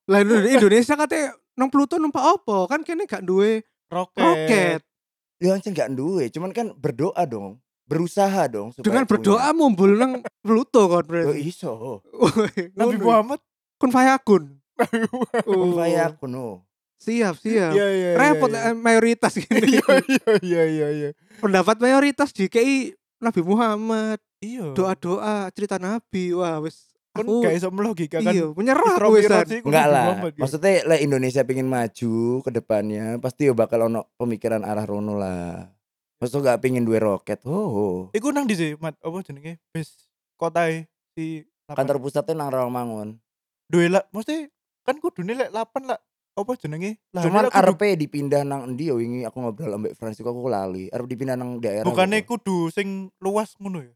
Lah 0.07 0.21
Indo- 0.21 0.39
Indonesia 0.41 0.95
katanya 0.95 1.35
nang 1.53 1.67
Pluto 1.67 1.97
numpak 1.97 2.23
opo? 2.23 2.65
Kan 2.65 2.81
kene 2.81 3.03
gak 3.03 3.21
duwe 3.21 3.65
Roket. 3.87 4.17
roket. 4.17 4.81
Ya 5.37 5.53
ancen 5.53 5.71
gak 5.71 5.89
duwe, 5.91 6.27
cuman 6.27 6.49
kan 6.49 6.73
berdoa 6.73 7.21
dong. 7.23 7.61
Berusaha 7.87 8.45
dong 8.47 8.75
supaya 8.75 8.83
Dengan 8.83 9.03
punya. 9.05 9.11
berdoa 9.15 9.47
mumbul 9.51 9.91
nang 9.95 10.19
Pluto 10.41 10.91
kon 10.91 10.99
Yo 10.99 11.07
berarti. 11.07 11.39
iso. 11.41 12.03
Woi, 12.03 12.51
Nabi. 12.77 12.99
Muhammad. 12.99 13.39
kun 13.77 13.89
fayakun. 13.89 14.43
Kun 15.45 15.71
Oh, 15.71 15.77
kaya 15.77 16.09
aku 16.09 16.25
no. 16.25 16.65
Siap, 16.97 17.37
siap. 17.37 17.71
Iya 17.71 17.87
iya. 17.87 18.09
Repot 18.13 18.49
iya, 18.49 18.69
eh, 18.69 18.75
mayoritas 18.75 19.37
gini. 19.39 19.77
Iya 19.77 19.93
iya 20.03 20.31
iya 20.41 20.63
iya 20.65 20.87
iya. 20.91 21.09
Pendapat 21.37 21.77
mayoritas 21.77 22.29
di 22.29 22.45
KI 22.45 22.91
Nabi 23.17 23.41
Muhammad, 23.41 24.17
Iya. 24.37 24.73
doa-doa, 24.73 25.49
cerita 25.49 25.77
Nabi. 25.77 26.33
Wah, 26.33 26.57
wis 26.59 26.86
Kan 27.19 27.43
gak 27.43 27.53
iso 27.53 27.67
melogikakan. 27.69 28.29
iya, 28.29 28.45
menyerah 28.49 28.95
iku 28.95 29.67
Enggak 29.67 29.85
Nabi 29.85 29.93
lah. 29.93 30.05
Ya. 30.05 30.31
Maksudnya 30.37 30.71
lek 30.85 31.01
Indonesia 31.01 31.41
pengen 31.41 31.67
maju 31.67 32.13
ke 32.39 32.49
depannya, 32.49 33.05
pasti 33.17 33.45
yo 33.45 33.53
bakal 33.53 33.85
ono 33.85 34.05
pemikiran 34.15 34.61
arah 34.61 34.83
rono 34.83 35.13
lah. 35.13 35.69
Maksudnya 36.17 36.53
gak 36.53 36.61
pengen 36.61 36.81
duwe 36.81 36.97
roket. 36.97 37.41
Oh, 37.43 38.09
Iku 38.09 38.29
nang 38.29 38.43
di 38.43 38.53
sih, 38.53 38.73
Mat, 38.75 38.97
apa 38.97 39.17
jenenge? 39.21 39.61
Bis 39.69 40.09
kotae 40.33 40.85
si 41.11 41.41
lapan. 41.65 41.77
kantor 41.77 41.97
pusatnya 41.99 42.33
nang 42.35 42.49
Rawamangun. 42.49 43.09
duwe 43.65 43.87
lah, 43.87 44.05
mesti 44.09 44.47
kan 44.81 44.97
kudune 44.97 45.33
lek 45.33 45.51
8 45.51 45.85
lah. 45.85 45.99
Apa 46.33 46.53
jenenge? 46.53 47.01
Lah, 47.11 47.21
Cuman 47.21 47.43
lah 47.43 47.51
kudu- 47.51 47.65
RP 47.73 47.81
dipindah 47.97 48.41
nang 48.41 48.65
endi 48.67 48.87
yo 48.87 48.97
wingi 48.97 49.25
aku 49.25 49.41
ngobrol 49.41 49.73
ambek 49.73 49.93
Francisco 49.93 50.29
aku 50.29 50.45
lali. 50.45 50.85
Arep 50.87 51.05
dipindah 51.05 51.33
nang 51.33 51.57
daerah. 51.57 51.81
bukannya 51.83 52.21
gitu. 52.21 52.37
kudu 52.37 52.57
sing 52.69 53.09
luas 53.17 53.57
ngono 53.57 53.81
ya. 53.81 53.93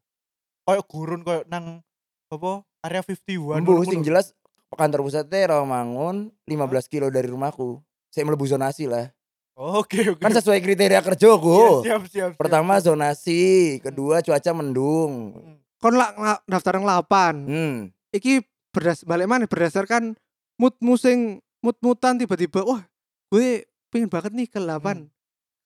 Kayak 0.64 0.86
gurun 0.86 1.22
kayak 1.22 1.46
nang 1.48 1.86
apa? 2.32 2.64
Area 2.82 3.02
51. 3.04 3.60
Embuh 3.60 3.82
ngono. 3.82 3.90
sing 3.92 4.02
jelas 4.02 4.32
kantor 4.72 5.04
pusatnya 5.04 5.52
Rawamangun 5.52 6.32
15 6.48 6.92
kilo 6.92 7.08
dari 7.12 7.28
rumahku. 7.28 7.84
Saya 8.12 8.28
mlebu 8.28 8.48
zonasi 8.48 8.88
lah. 8.88 9.12
Oke, 9.56 10.16
oke. 10.16 10.24
Kan 10.24 10.32
sesuai 10.32 10.64
kriteria 10.64 11.04
kerjaku. 11.04 11.84
Iya, 11.86 12.00
siap, 12.00 12.04
siap, 12.04 12.04
siap. 12.08 12.32
Pertama 12.40 12.80
zonasi, 12.80 13.78
kedua 13.84 14.24
cuaca 14.24 14.52
mendung. 14.56 15.36
Hmm. 15.36 15.56
Kon 15.78 15.96
lah 16.00 16.40
daftar 16.48 16.80
yang 16.80 16.88
8. 16.88 17.46
Hmm. 17.46 17.78
Iki 18.16 18.48
berdas 18.72 19.04
balik 19.04 19.28
mana 19.28 19.46
berdasarkan 19.46 20.16
mood 20.56 20.76
musing 20.80 21.44
mood 21.60 21.76
mutan 21.84 22.16
tiba-tiba 22.16 22.64
wah 22.64 22.82
gue 23.28 23.68
pengen 23.92 24.08
banget 24.08 24.32
nih 24.32 24.48
ke 24.48 24.60
8 24.64 25.12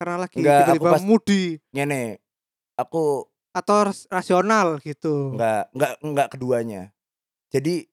karena 0.01 0.15
lagi 0.17 0.41
tiba-tiba 0.41 0.97
moody 1.05 1.61
Ngene, 1.69 2.19
aku 2.75 3.29
atau 3.55 3.87
ras- 3.87 4.07
rasional 4.11 4.83
gitu. 4.83 5.31
enggak 5.31 5.71
enggak 5.71 5.93
enggak 6.03 6.27
keduanya. 6.35 6.81
Jadi 7.55 7.87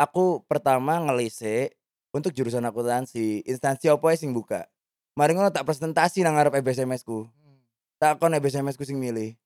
aku 0.00 0.40
pertama 0.48 0.96
ngelise 1.04 1.76
untuk 2.16 2.32
jurusan 2.32 2.64
akuntansi, 2.64 3.44
instansi 3.44 3.92
apa 3.92 4.04
ae 4.08 4.16
sing 4.16 4.32
buka. 4.32 4.64
Mari 5.12 5.36
ngono 5.36 5.52
tak 5.52 5.68
presentasi 5.68 6.24
nang 6.24 6.40
ngarep 6.40 6.64
EBSMS 6.64 7.04
ku. 7.04 7.28
Hmm. 7.28 7.60
Tak 8.00 8.16
kon 8.16 8.32
EBSMS 8.32 8.80
ku 8.80 8.88
sing 8.88 8.96
milih. 8.96 9.36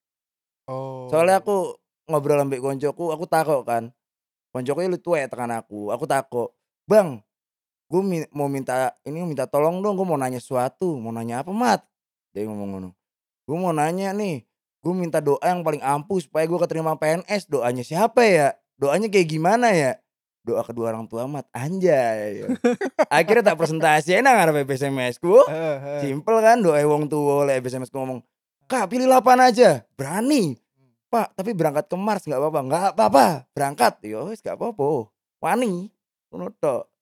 Oh. 0.71 1.11
Soalnya 1.11 1.43
aku 1.43 1.75
ngobrol 2.07 2.39
ambek 2.39 2.63
koncoku, 2.63 3.11
aku 3.11 3.27
takut 3.27 3.67
kan. 3.67 3.91
Koncoku 4.55 4.87
lu 4.87 4.99
tuwek 5.03 5.27
tekan 5.27 5.51
aku. 5.51 5.91
Aku 5.91 6.07
takut. 6.07 6.55
Bang, 6.87 7.19
gue 7.91 8.01
mau 8.31 8.47
minta 8.47 8.95
ini 9.03 9.27
minta 9.27 9.51
tolong 9.51 9.83
dong, 9.83 9.99
gue 9.99 10.07
mau 10.07 10.19
nanya 10.19 10.39
sesuatu. 10.39 10.95
Mau 10.99 11.11
nanya 11.11 11.43
apa, 11.43 11.51
Mat? 11.51 11.83
Dia 12.31 12.47
ngomong 12.47 12.69
ngono. 12.79 12.91
Gue 13.47 13.57
mau 13.59 13.75
nanya 13.75 14.15
nih, 14.15 14.47
gue 14.87 14.95
minta 14.95 15.19
doa 15.19 15.43
yang 15.43 15.67
paling 15.67 15.83
ampuh 15.83 16.23
supaya 16.23 16.47
gue 16.47 16.59
keterima 16.63 16.95
PNS. 16.95 17.51
Doanya 17.51 17.83
siapa 17.83 18.23
ya? 18.23 18.55
Doanya 18.79 19.11
kayak 19.11 19.27
gimana 19.27 19.75
ya? 19.75 19.99
Doa 20.47 20.63
kedua 20.63 20.95
orang 20.95 21.11
tua 21.11 21.27
Mat. 21.27 21.51
Anjay. 21.51 22.47
Akhirnya 23.11 23.51
tak 23.51 23.59
presentasi 23.59 24.23
nang 24.23 24.39
ngarep 24.39 24.63
BSMS 24.63 25.19
ku. 25.19 25.43
Heeh, 25.51 25.77
heeh. 25.83 26.01
Simpel 26.07 26.39
kan 26.39 26.63
doa 26.63 26.79
wong 26.87 27.11
tua 27.11 27.43
oleh 27.43 27.59
BSMS 27.59 27.91
ku 27.91 27.99
ngomong, 27.99 28.23
"Kak, 28.71 28.87
pilih 28.87 29.11
8 29.11 29.43
aja." 29.43 29.83
Berani. 29.99 30.55
Pak, 31.11 31.35
tapi 31.35 31.51
berangkat 31.51 31.91
ke 31.91 31.97
Mars 31.99 32.23
nggak 32.23 32.39
apa-apa. 32.39 32.61
Nggak 32.63 32.83
apa-apa. 32.95 33.27
Berangkat. 33.59 33.95
Yo, 34.07 34.31
nggak 34.31 34.55
apa-apa. 34.55 35.11
Wani. 35.43 35.91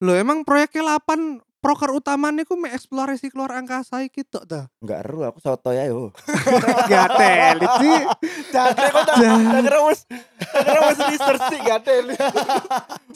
Loh 0.01 0.15
emang 0.17 0.41
proyeknya 0.45 0.97
8 1.01 1.41
proker 1.65 1.97
utama 1.97 2.29
nih 2.29 2.45
ku 2.45 2.61
mengeksplorasi 2.61 3.33
keluar 3.33 3.57
angkasa 3.57 4.05
iki 4.05 4.21
tok 4.21 4.45
ta. 4.45 4.61
Nggak 4.85 4.99
eru 5.01 5.25
aku 5.25 5.41
soto 5.41 5.73
ya 5.73 5.89
yo. 5.89 6.13
Gatel 6.93 7.57
sih. 7.81 7.99
Jangkrik 8.53 8.91
kok 8.93 9.03
tak 9.09 9.17
kira 9.65 9.81
wis 9.89 10.01
tak 10.05 10.61
kira 10.61 10.81
wis 10.93 10.99
research 11.09 11.43
sih 11.49 11.61
gatel. 11.65 12.05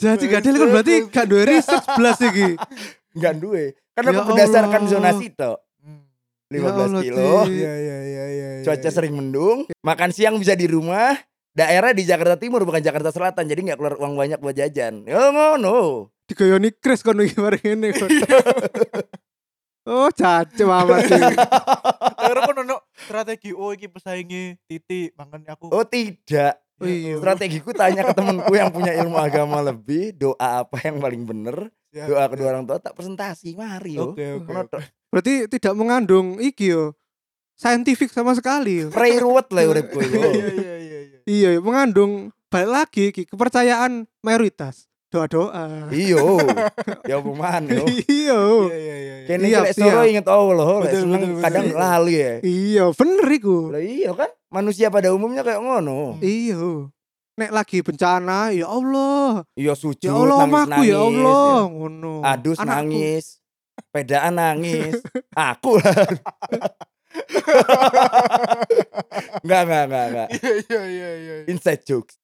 Jadi 0.01 0.25
gatel 0.25 0.55
kan 0.57 0.67
berarti 0.73 0.93
gak 1.13 1.25
duwe 1.29 1.43
research 1.45 1.85
belas 1.93 2.17
iki. 2.25 2.57
Nggak 3.21 3.33
duwe. 3.37 3.77
Karena 3.93 4.09
Ya 4.09 4.17
aku 4.17 4.27
berdasarkan 4.33 4.81
Allah. 4.81 4.89
zonasi 4.89 5.27
tok. 5.37 5.57
15 6.49 6.57
Ya 6.57 6.65
Allah, 6.65 7.01
kilo. 7.05 7.29
Ci. 7.45 7.53
Iya 7.61 7.73
iya 7.77 7.97
iya 8.01 8.25
iya. 8.33 8.49
Cuaca 8.65 8.81
iya. 8.81 8.89
sering 8.89 9.13
mendung. 9.13 9.69
Makan 9.85 10.09
siang 10.09 10.41
bisa 10.41 10.57
di 10.57 10.65
rumah. 10.65 11.13
Daerah 11.59 11.91
di 11.91 12.07
Jakarta 12.07 12.39
Timur 12.39 12.63
bukan 12.63 12.79
Jakarta 12.79 13.11
Selatan. 13.11 13.43
Jadi 13.43 13.67
nggak 13.67 13.75
keluar 13.75 13.95
uang 13.99 14.15
banyak 14.15 14.39
buat 14.39 14.55
jajan. 14.55 15.03
Yo 15.03 15.19
ngono. 15.35 16.07
Digayoni 16.31 16.71
Chris 16.79 17.03
kono 17.03 17.19
iki 17.19 17.35
kon. 17.35 18.09
Oh, 19.89 20.05
cace 20.13 20.61
amat 20.61 21.01
sih. 21.09 21.17
Tak 21.17 22.13
kira 22.29 22.39
kon 22.45 22.61
ono 22.61 22.77
strategi 22.93 23.49
oh 23.57 23.73
iki 23.73 23.89
pesaingi 23.89 24.53
titik 24.69 25.17
makanya 25.17 25.57
aku 25.57 25.73
Oh 25.73 25.81
tidak. 25.81 26.61
Oh, 26.77 26.85
iya. 26.85 27.17
Strategiku 27.17 27.73
tanya 27.73 28.05
ke 28.05 28.13
temenku 28.13 28.53
yang 28.53 28.69
punya 28.69 28.93
ilmu 29.01 29.17
agama 29.17 29.59
lebih, 29.65 30.13
doa 30.13 30.63
apa 30.63 30.79
yang 30.85 31.01
paling 31.01 31.25
bener, 31.27 31.73
Siap, 31.91 32.05
doa 32.07 32.23
siap. 32.23 32.29
kedua 32.31 32.47
orang 32.53 32.63
tua 32.69 32.77
tak 32.79 32.93
presentasi, 32.95 33.57
mari 33.57 33.97
yo. 33.97 34.13
Oke 34.13 34.39
oke. 34.39 34.45
Ngono 34.47 34.61
oke. 34.63 34.71
tok. 34.77 34.81
Berarti 35.09 35.33
tidak 35.57 35.73
mengandung 35.73 36.37
iki 36.37 36.69
yo. 36.71 36.93
Scientific 37.57 38.13
sama 38.13 38.31
sekali 38.37 38.85
yo. 38.85 38.87
Pray 38.93 39.17
ruwet 39.17 39.49
lah 39.51 39.67
uripku 39.67 39.99
yo. 39.99 40.07
Iya 40.07 40.47
iya 40.53 40.75
iya 40.79 40.98
iya. 41.29 41.49
Iya, 41.53 41.61
mengandung 41.61 42.33
balik 42.49 42.69
lagi 42.73 43.05
kepercayaan 43.29 44.09
mayoritas. 44.25 44.89
Doa-doa. 45.09 45.89
Iyo. 45.89 46.37
Ya 47.09 47.17
peman 47.17 47.65
yo. 47.65 47.85
Iya. 48.05 48.37
Iya 48.69 48.77
iya 48.77 48.95
iya. 49.25 49.37
iya. 49.41 49.59
Lek 49.65 49.73
soro 49.73 50.01
inget 50.05 50.27
Allah, 50.29 50.85
lek 50.85 50.93
seneng 50.93 51.41
kadang 51.41 51.67
lali 51.73 52.13
ya. 52.21 52.33
Iya, 52.45 52.83
bener 52.93 53.27
iku. 53.33 53.73
Lah 53.73 53.81
iya 53.81 54.13
kan, 54.13 54.29
manusia 54.53 54.93
pada 54.93 55.09
umumnya 55.09 55.41
kayak 55.41 55.61
ngono. 55.61 56.21
Iya. 56.21 56.93
Nek 57.41 57.51
lagi 57.55 57.81
bencana, 57.81 58.53
ya 58.53 58.69
Allah. 58.69 59.41
Iya 59.57 59.73
sujud, 59.73 60.05
Ya 60.05 60.13
Allah 60.13 60.37
nangis, 60.43 60.53
omahku 60.53 60.81
ya 60.85 60.99
Allah, 61.01 61.53
ngono. 61.71 62.13
Adus 62.21 62.57
Anakku. 62.61 62.69
nangis, 62.69 63.25
pedaan 63.89 64.33
nangis. 64.37 65.01
Aku 65.55 65.81
lah. 65.81 65.97
Enggak, 69.43 69.61
enggak, 69.65 69.83
enggak, 69.89 70.05
enggak. 70.09 70.27
Iya 70.69 70.81
iya 70.85 71.09
iya 71.15 71.35
iya. 71.43 71.45
Inside 71.49 71.83
jokes. 71.85 72.15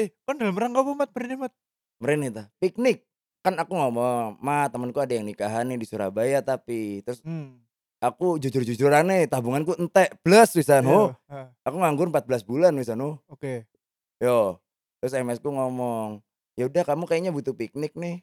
Eh, 0.00 0.12
kon 0.24 0.40
dalam 0.40 0.56
rangka 0.56 0.80
apa 0.80 0.92
mat 0.96 1.10
berani 1.12 1.36
mat? 1.36 1.52
Meren 2.00 2.24
itu 2.24 2.40
piknik 2.56 3.04
kan 3.40 3.56
aku 3.56 3.72
ngomong 3.72 4.36
ma 4.40 4.68
temanku 4.68 5.00
ada 5.00 5.16
yang 5.16 5.24
nikahan 5.24 5.64
nih 5.68 5.80
di 5.80 5.86
Surabaya 5.88 6.44
tapi 6.44 7.00
terus 7.04 7.24
Hmm. 7.24 7.60
aku 8.00 8.36
jujur-jujuran 8.36 9.04
nih 9.08 9.28
tabunganku 9.28 9.76
entek 9.76 10.16
plus 10.20 10.52
wisan 10.56 10.84
Iya, 10.84 10.92
oh 10.92 11.08
ah, 11.28 11.48
aku 11.64 11.76
nganggur 11.80 12.08
14 12.08 12.44
bulan 12.44 12.72
wisan 12.76 13.00
Oke. 13.28 13.64
yo 14.20 14.60
terus 15.00 15.16
MS 15.16 15.40
ku 15.40 15.52
ngomong 15.52 16.20
ya 16.56 16.68
udah 16.68 16.84
kamu 16.84 17.08
kayaknya 17.08 17.32
butuh 17.32 17.56
piknik 17.56 17.96
nih 17.96 18.20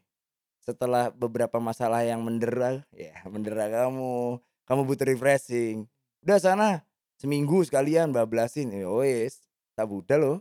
setelah 0.61 1.09
beberapa 1.09 1.57
masalah 1.57 2.05
yang 2.05 2.21
mendera 2.21 2.85
ya 2.93 3.17
mendera 3.25 3.69
kamu 3.69 4.37
kamu 4.69 4.81
butuh 4.85 5.05
refreshing 5.05 5.89
udah 6.27 6.37
sana 6.37 6.83
seminggu 7.15 7.63
sekalian 7.63 8.11
bablasin 8.11 8.67
ya 8.69 8.91
wis 8.91 9.39
tak 9.73 9.87
budal 9.87 10.19
loh 10.19 10.37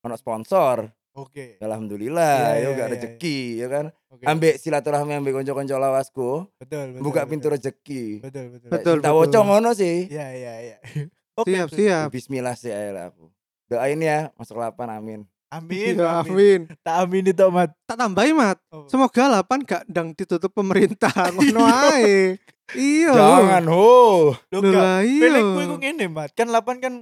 ono 0.00 0.14
sponsor 0.14 0.86
Oke. 1.10 1.58
alhamdulillah 1.58 2.54
Iya, 2.54 2.62
yo 2.62 2.70
iya, 2.70 2.70
gak 2.72 2.86
iya, 2.86 2.94
rezeki 2.94 3.38
ya 3.58 3.66
kan 3.66 3.84
Oke. 4.10 4.22
ambek 4.24 4.54
silaturahmi 4.56 5.10
ambek 5.10 5.34
konco-konco 5.34 5.74
lawasku 5.74 6.30
Betul 6.54 6.94
betul. 6.94 7.02
buka 7.02 7.20
betul. 7.20 7.30
pintu 7.30 7.46
rezeki 7.50 8.04
Betul 8.22 8.44
betul. 8.48 8.68
Betul. 8.70 8.96
tak 9.02 9.10
wocong 9.10 9.46
ngono 9.48 9.70
sih 9.74 10.06
Iya 10.06 10.26
iya 10.32 10.52
iya. 10.60 10.76
Oke. 11.42 11.50
Siap, 11.50 11.68
siap. 11.74 12.06
bismillah 12.14 12.54
sih 12.54 12.70
aja 12.70 12.90
lah 12.90 13.04
aku 13.10 13.26
doain 13.66 13.98
ya 13.98 14.30
masuk 14.38 14.54
8 14.54 14.70
amin 14.86 15.26
Amin. 15.50 15.94
Iya, 15.94 16.18
amin. 16.18 16.30
amin. 16.34 16.60
Tak 16.82 16.94
amin 17.06 17.30
itu 17.30 17.46
mat. 17.46 17.70
Tak 17.86 17.94
tambahi, 17.94 18.34
Mat. 18.34 18.58
Oh. 18.74 18.90
Semoga 18.90 19.38
8 19.38 19.62
gak 19.62 19.86
ndang 19.86 20.10
ditutup 20.10 20.50
pemerintah. 20.50 21.14
Ngono 21.30 21.62
ae. 21.62 22.34
Iya. 22.70 23.12
jangan 23.12 23.64
ho 23.68 24.32
Lho, 24.48 24.58
gak. 24.64 25.04
iya. 25.04 25.20
Feelingku 25.20 25.60
iku 25.60 25.76
ngene 25.76 26.06
mat. 26.08 26.32
Kan 26.32 26.48
8 26.48 26.64
kan 26.78 26.94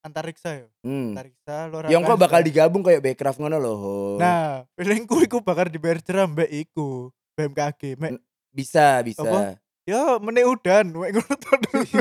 antariksa 0.00 0.50
ya. 0.54 0.66
hmm. 0.82 1.14
Antariksa 1.14 1.54
luar 1.66 1.86
yang 1.86 2.02
kok 2.02 2.18
bakal 2.18 2.40
digabung 2.40 2.82
kayak 2.82 2.98
backcraft 3.00 3.38
ngono 3.38 3.56
loh. 3.56 3.78
Nah, 4.16 4.66
feelingku 4.74 5.22
iku 5.22 5.38
bakal 5.40 5.66
di 5.66 5.78
merger 5.78 6.18
ambek 6.20 6.50
iku. 6.50 7.14
BMKG. 7.34 7.94
Mek, 7.96 8.18
bisa 8.50 9.00
bisa 9.00 9.22
Apa? 9.22 9.58
ya 9.84 10.16
meneh 10.16 10.42
udan 10.42 10.90
mek 10.90 11.12
ngono 11.12 11.34
to. 11.34 11.52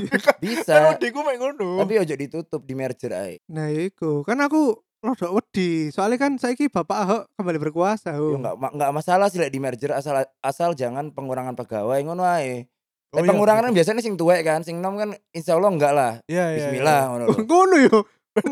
bisa 0.44 0.74
Kan 0.74 0.98
diku 0.98 1.22
mek 1.22 1.38
ngono. 1.38 1.80
tapi 1.80 1.98
ojo 1.98 2.14
ditutup 2.14 2.62
di 2.62 2.74
merger 2.74 3.14
ae 3.14 3.34
Nah, 3.46 3.70
iku. 3.70 4.22
Kan 4.22 4.40
aku 4.40 4.74
rodok 5.00 5.36
wedi. 5.36 5.90
Soalnya 5.90 6.18
kan 6.18 6.36
saiki 6.36 6.68
Bapak 6.68 6.98
Ahok 6.98 7.22
kembali 7.34 7.60
berkuasa. 7.62 8.14
yo 8.14 8.36
Ho. 8.36 8.40
nggak 8.40 8.56
ma- 8.56 8.72
nggak 8.72 8.92
masalah 8.92 9.28
sih 9.28 9.38
lek 9.38 9.50
di 9.50 9.60
merger 9.60 9.92
asal 9.92 10.16
asal 10.40 10.72
jangan 10.74 11.10
pengurangan 11.10 11.54
pegawai 11.54 12.00
ngono 12.02 12.24
ae 12.24 12.68
Oh, 13.14 13.22
Lek 13.22 13.30
iya, 13.30 13.32
pengurangan 13.38 13.64
kan 13.70 13.74
biasanya 13.78 14.02
sing 14.02 14.18
tuwek 14.18 14.42
kan 14.42 14.66
sing 14.66 14.82
nom 14.82 14.98
kan 14.98 15.14
insya 15.38 15.54
Allah 15.54 15.70
enggak 15.70 15.94
lah 15.94 16.12
Iya 16.26 16.46
iya. 16.50 16.58
Bismillah 16.66 17.00
ngono 17.14 17.24
lho 17.30 17.38
Ngono 17.46 17.76
yo. 17.78 17.98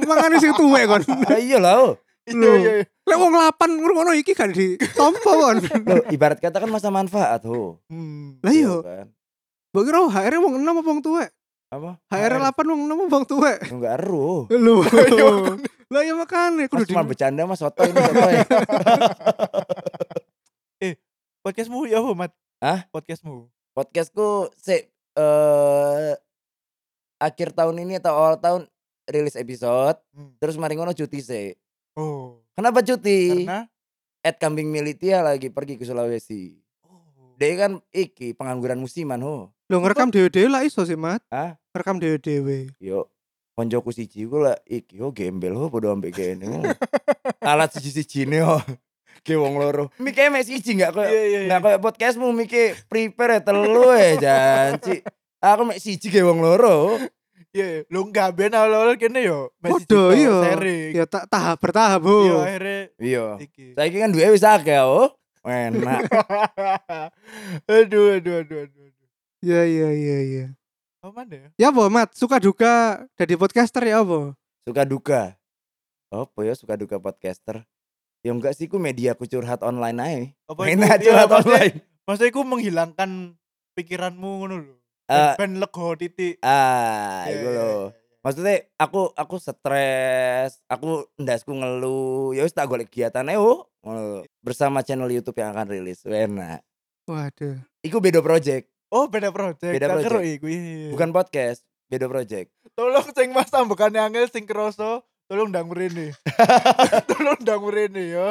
Mangane 0.06 0.38
sing 0.38 0.54
tuwek 0.54 0.86
kon. 0.86 1.02
Ya 1.02 1.38
iya 1.50 1.58
lah 1.58 1.74
oh. 1.82 1.94
Iya 2.30 2.38
iya. 2.62 2.72
iya. 2.78 2.86
Lek 2.86 3.18
wong 3.18 3.34
8 3.34 3.58
ngono 3.82 4.14
iki 4.14 4.38
kan 4.38 4.54
di 4.54 4.78
tompo 4.94 5.34
kon. 5.34 5.58
Loh, 5.66 6.06
ibarat 6.14 6.38
kata 6.38 6.62
kan 6.62 6.70
masa 6.70 6.94
manfaat 6.94 7.42
ho 7.50 7.82
Hmm. 7.90 8.38
Lah 8.46 8.54
iya. 8.54 8.76
kan 8.86 9.08
Mbok 9.74 9.82
kira 9.82 9.98
HR 10.06 10.34
wong 10.38 10.54
6 10.62 10.70
apa 10.70 10.82
wong 10.86 11.02
tuwek? 11.02 11.30
apa 11.72 11.92
HR 12.14 12.34
8 12.54 12.62
wong 12.70 12.82
6 12.86 12.94
apa 12.94 13.04
wong 13.18 13.26
tuwek? 13.26 13.58
Enggak 13.74 13.94
eru 13.98 14.46
Lho. 14.46 14.86
Lah 15.90 16.02
ya 16.06 16.14
makane 16.14 16.70
kudu 16.70 16.86
Mas 16.86 16.88
di 16.88 16.94
cuma 16.94 17.04
bercanda 17.04 17.44
mas 17.50 17.58
soto 17.58 17.82
ini 17.82 17.98
soto 17.98 18.28
ya. 18.30 18.46
Podcastmu 21.42 21.90
ya 21.90 21.98
apa 21.98 22.12
mat? 22.14 22.32
Hah? 22.62 22.86
Podcastmu. 22.94 23.50
Podcastku 23.72 24.52
se 24.60 24.92
eh 25.16 26.12
akhir 27.16 27.56
tahun 27.56 27.88
ini 27.88 28.04
atau 28.04 28.12
awal 28.12 28.36
tahun 28.36 28.68
rilis 29.08 29.40
episode 29.40 29.96
Hmm. 30.12 30.36
terus 30.44 30.60
mari 30.60 30.76
ngono 30.76 30.92
cuti 30.92 31.24
sih. 31.24 31.56
Oh. 31.96 32.44
Kenapa 32.52 32.84
cuti? 32.84 33.48
Karena 33.48 33.64
Ed 34.20 34.36
Kambing 34.38 34.68
Militia 34.68 35.24
lagi 35.24 35.48
pergi 35.48 35.80
ke 35.80 35.88
Sulawesi. 35.88 36.60
oh. 36.84 37.32
Dia 37.40 37.56
kan 37.58 37.80
iki 37.90 38.36
pengangguran 38.36 38.76
musiman 38.76 39.24
ho. 39.24 39.56
Lho 39.72 39.78
ngerekam 39.80 40.12
dhewe-dhewe 40.12 40.52
lah 40.52 40.68
iso 40.68 40.84
sih, 40.84 41.00
Mat. 41.00 41.24
Hah? 41.32 41.56
Ngerekam 41.72 41.96
dhewe-dhewe. 41.96 42.76
Yo 42.76 43.08
konjoku 43.56 43.96
siji 43.96 44.28
ku 44.28 44.44
lah 44.44 44.60
iki 44.68 45.00
ho 45.00 45.16
gembel 45.16 45.56
ho 45.56 45.72
padha 45.72 45.96
ambek 45.96 46.12
kene. 46.12 46.76
Alat 47.40 47.72
siji-sijine 47.72 48.44
ho. 48.44 48.60
Ki 49.22 49.38
wong 49.38 49.54
loro. 49.56 49.94
Mike 50.02 50.34
mek 50.34 50.42
siji 50.42 50.74
enggak 50.74 50.98
koyo 50.98 51.06
Iya 51.06 51.14
iya. 51.14 51.26
iya. 51.30 51.48
Nggak 51.48 51.62
kayak 51.62 51.82
podcastmu 51.82 52.34
Miki 52.34 52.74
prepare 52.90 53.38
ya 53.38 53.42
telu 53.46 53.94
ya 53.94 54.10
janji. 54.18 55.06
Aku 55.38 55.62
mek 55.70 55.78
siji 55.78 56.10
ge 56.10 56.26
wong 56.26 56.42
loro. 56.42 56.98
Iya, 57.52 57.84
lu 57.92 58.08
enggak 58.08 58.32
ben 58.34 58.56
awal-awal 58.56 58.96
kene 58.96 59.22
yo. 59.22 59.52
Podo 59.60 60.16
iya. 60.16 60.32
Sharing. 60.42 60.96
Ya 60.96 61.06
tak 61.06 61.28
tahap 61.28 61.60
bertahap, 61.60 62.00
Iya, 62.00 62.08
Bu. 62.08 62.18
akhirnya 62.40 62.80
Iya. 62.98 63.26
iki. 63.44 63.66
Saiki 63.76 63.98
kan 64.00 64.10
duwe 64.10 64.32
wis 64.32 64.42
akeh, 64.42 64.80
oh. 64.80 65.12
Enak. 65.44 66.02
aduh, 67.70 68.18
aduh, 68.18 68.36
aduh, 68.42 68.60
aduh. 68.66 68.86
Iya 69.42 69.62
iya 69.66 69.90
iya 69.92 70.18
iya. 70.24 70.46
Apa 71.02 71.12
mana 71.12 71.34
ya? 71.34 71.48
Ya 71.58 71.68
apa, 71.74 71.84
Mat? 71.90 72.14
Suka 72.14 72.38
duka 72.38 73.04
jadi 73.18 73.34
podcaster 73.36 73.82
ya 73.84 74.00
apa? 74.00 74.38
Suka 74.64 74.86
duka. 74.86 75.22
Apa 76.08 76.40
ya 76.46 76.54
suka 76.54 76.78
duka 76.78 77.02
podcaster? 77.02 77.66
Ya 78.22 78.32
enggak 78.32 78.54
sih 78.54 78.66
ku 78.66 78.78
media 78.78 79.14
ku 79.14 79.26
curhat 79.26 79.62
online 79.62 79.98
ae. 79.98 80.20
Apa 80.46 80.62
iku- 80.64 80.78
iya, 80.78 80.96
curhat 80.96 81.28
maksudnya- 81.28 81.42
online. 81.58 81.76
Maksudnya 82.02 82.30
iku 82.30 82.42
menghilangkan 82.44 83.12
pikiranmu 83.74 84.30
ngono 84.40 84.56
lho. 84.60 84.76
Eh, 85.06 85.34
Ben 85.36 85.58
lego 85.58 85.92
titik. 85.94 86.38
ah, 86.42 87.26
Iya, 87.26 87.32
iku 87.32 87.42
iya, 87.44 87.52
lho. 87.52 87.66
iya. 87.66 88.00
Maksudnya 88.22 88.56
aku 88.78 89.02
aku 89.12 89.36
stres, 89.38 90.62
aku 90.66 90.90
ndasku 91.18 91.52
ngeluh, 91.52 92.32
ya 92.32 92.42
wis 92.42 92.54
tak 92.54 92.66
golek 92.66 92.88
kegiatan 92.88 93.26
ae 93.26 93.36
oh. 93.36 93.66
Ngono. 93.82 94.22
Bersama 94.40 94.80
channel 94.80 95.10
YouTube 95.10 95.36
yang 95.36 95.52
akan 95.52 95.68
rilis. 95.68 96.06
Enak. 96.06 96.62
Waduh. 97.04 97.58
Iku 97.82 97.98
beda 97.98 98.22
project, 98.22 98.70
Oh, 98.88 99.08
beda 99.08 99.32
project. 99.32 99.74
Beda 99.74 99.90
project. 99.90 100.22
iku. 100.36 100.46
iya, 100.46 100.62
iya. 100.62 100.90
bukan 100.92 101.10
podcast, 101.10 101.64
beda 101.88 102.06
project. 102.06 102.54
Tolong 102.72 103.08
sing 103.10 103.32
Mas 103.32 103.48
tambekane 103.48 103.98
angel 103.98 104.28
sing 104.28 104.46
kroso, 104.46 105.02
tolong 105.32 105.48
ndang 105.48 105.64
mrene. 105.66 106.12
tolong 107.10 107.40
ndang 107.40 107.62
mrene 107.64 108.04
ya. 108.12 108.28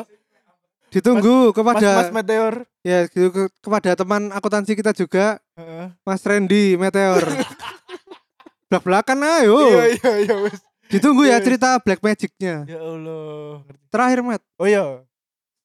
Ditunggu 0.93 1.49
Mas 1.49 1.55
kepada 1.57 1.91
Mas 1.97 2.13
Meteor. 2.13 2.55
ya 2.83 3.09
ke- 3.09 3.49
kepada 3.59 3.97
teman 3.97 4.29
akuntansi 4.29 4.75
kita 4.75 4.93
juga, 4.93 5.41
Heeh. 5.57 5.89
Mas 6.05 6.21
Randy 6.21 6.77
Meteor. 6.77 7.25
Belak-belakan 8.69 9.19
ayo. 9.41 9.57
Iya, 9.67 9.85
iya, 9.97 10.13
iya 10.21 10.35
wis. 10.45 10.61
Ditunggu 10.91 11.23
Iya, 11.25 11.33
ya 11.33 11.37
iya. 11.39 11.45
cerita 11.47 11.69
Black 11.79 12.01
Magic-nya. 12.01 12.67
Ya 12.67 12.79
Allah. 12.79 13.63
Terakhir, 13.89 14.19
Mat. 14.21 14.43
Oh 14.59 14.67
iya. 14.67 15.01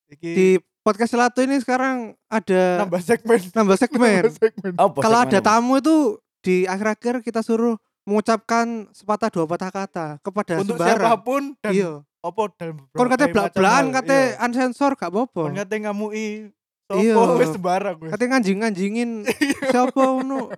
Iki 0.08 0.30
Di 0.32 0.48
podcast 0.82 1.12
Selatu 1.12 1.42
ini 1.42 1.58
sekarang 1.58 2.14
ada 2.26 2.86
nambah 2.86 3.02
segmen. 3.02 3.42
nambah 3.52 3.78
segmen. 3.78 4.22
Nambah 4.30 4.38
segmen. 4.38 4.74
Kalau 5.02 5.20
ada 5.20 5.40
tamu 5.42 5.78
itu 5.78 5.96
di 6.40 6.64
akhir-akhir 6.64 7.26
kita 7.26 7.42
suruh 7.42 7.74
mengucapkan 8.06 8.86
sepatah 8.90 9.30
dua 9.30 9.46
patah 9.46 9.70
kata 9.70 10.08
kepada 10.22 10.62
Untuk 10.62 10.78
sembarang. 10.78 11.02
siapa 11.02 11.12
pun 11.20 11.44
dan 11.60 11.74
Iya. 11.74 11.92
apa 12.22 12.42
dalam 12.56 12.76
Kon 12.90 13.10
kate 13.10 13.26
blak-blakan 13.28 13.86
kate 13.92 14.20
Iya. 14.32 14.40
unsensor 14.40 14.94
gak 14.94 15.10
apa-apa. 15.10 15.42
Kon 15.44 15.56
kate 15.56 15.76
ngamui 15.80 16.54
Iya. 16.86 17.14
Sopo 17.14 17.34
wis 17.36 17.50
sembarang 17.50 17.96
wis. 17.98 18.12
Kate 18.14 18.26
nganjing-nganjingin 18.26 19.12
siapa 19.74 19.98
ngono 19.98 20.54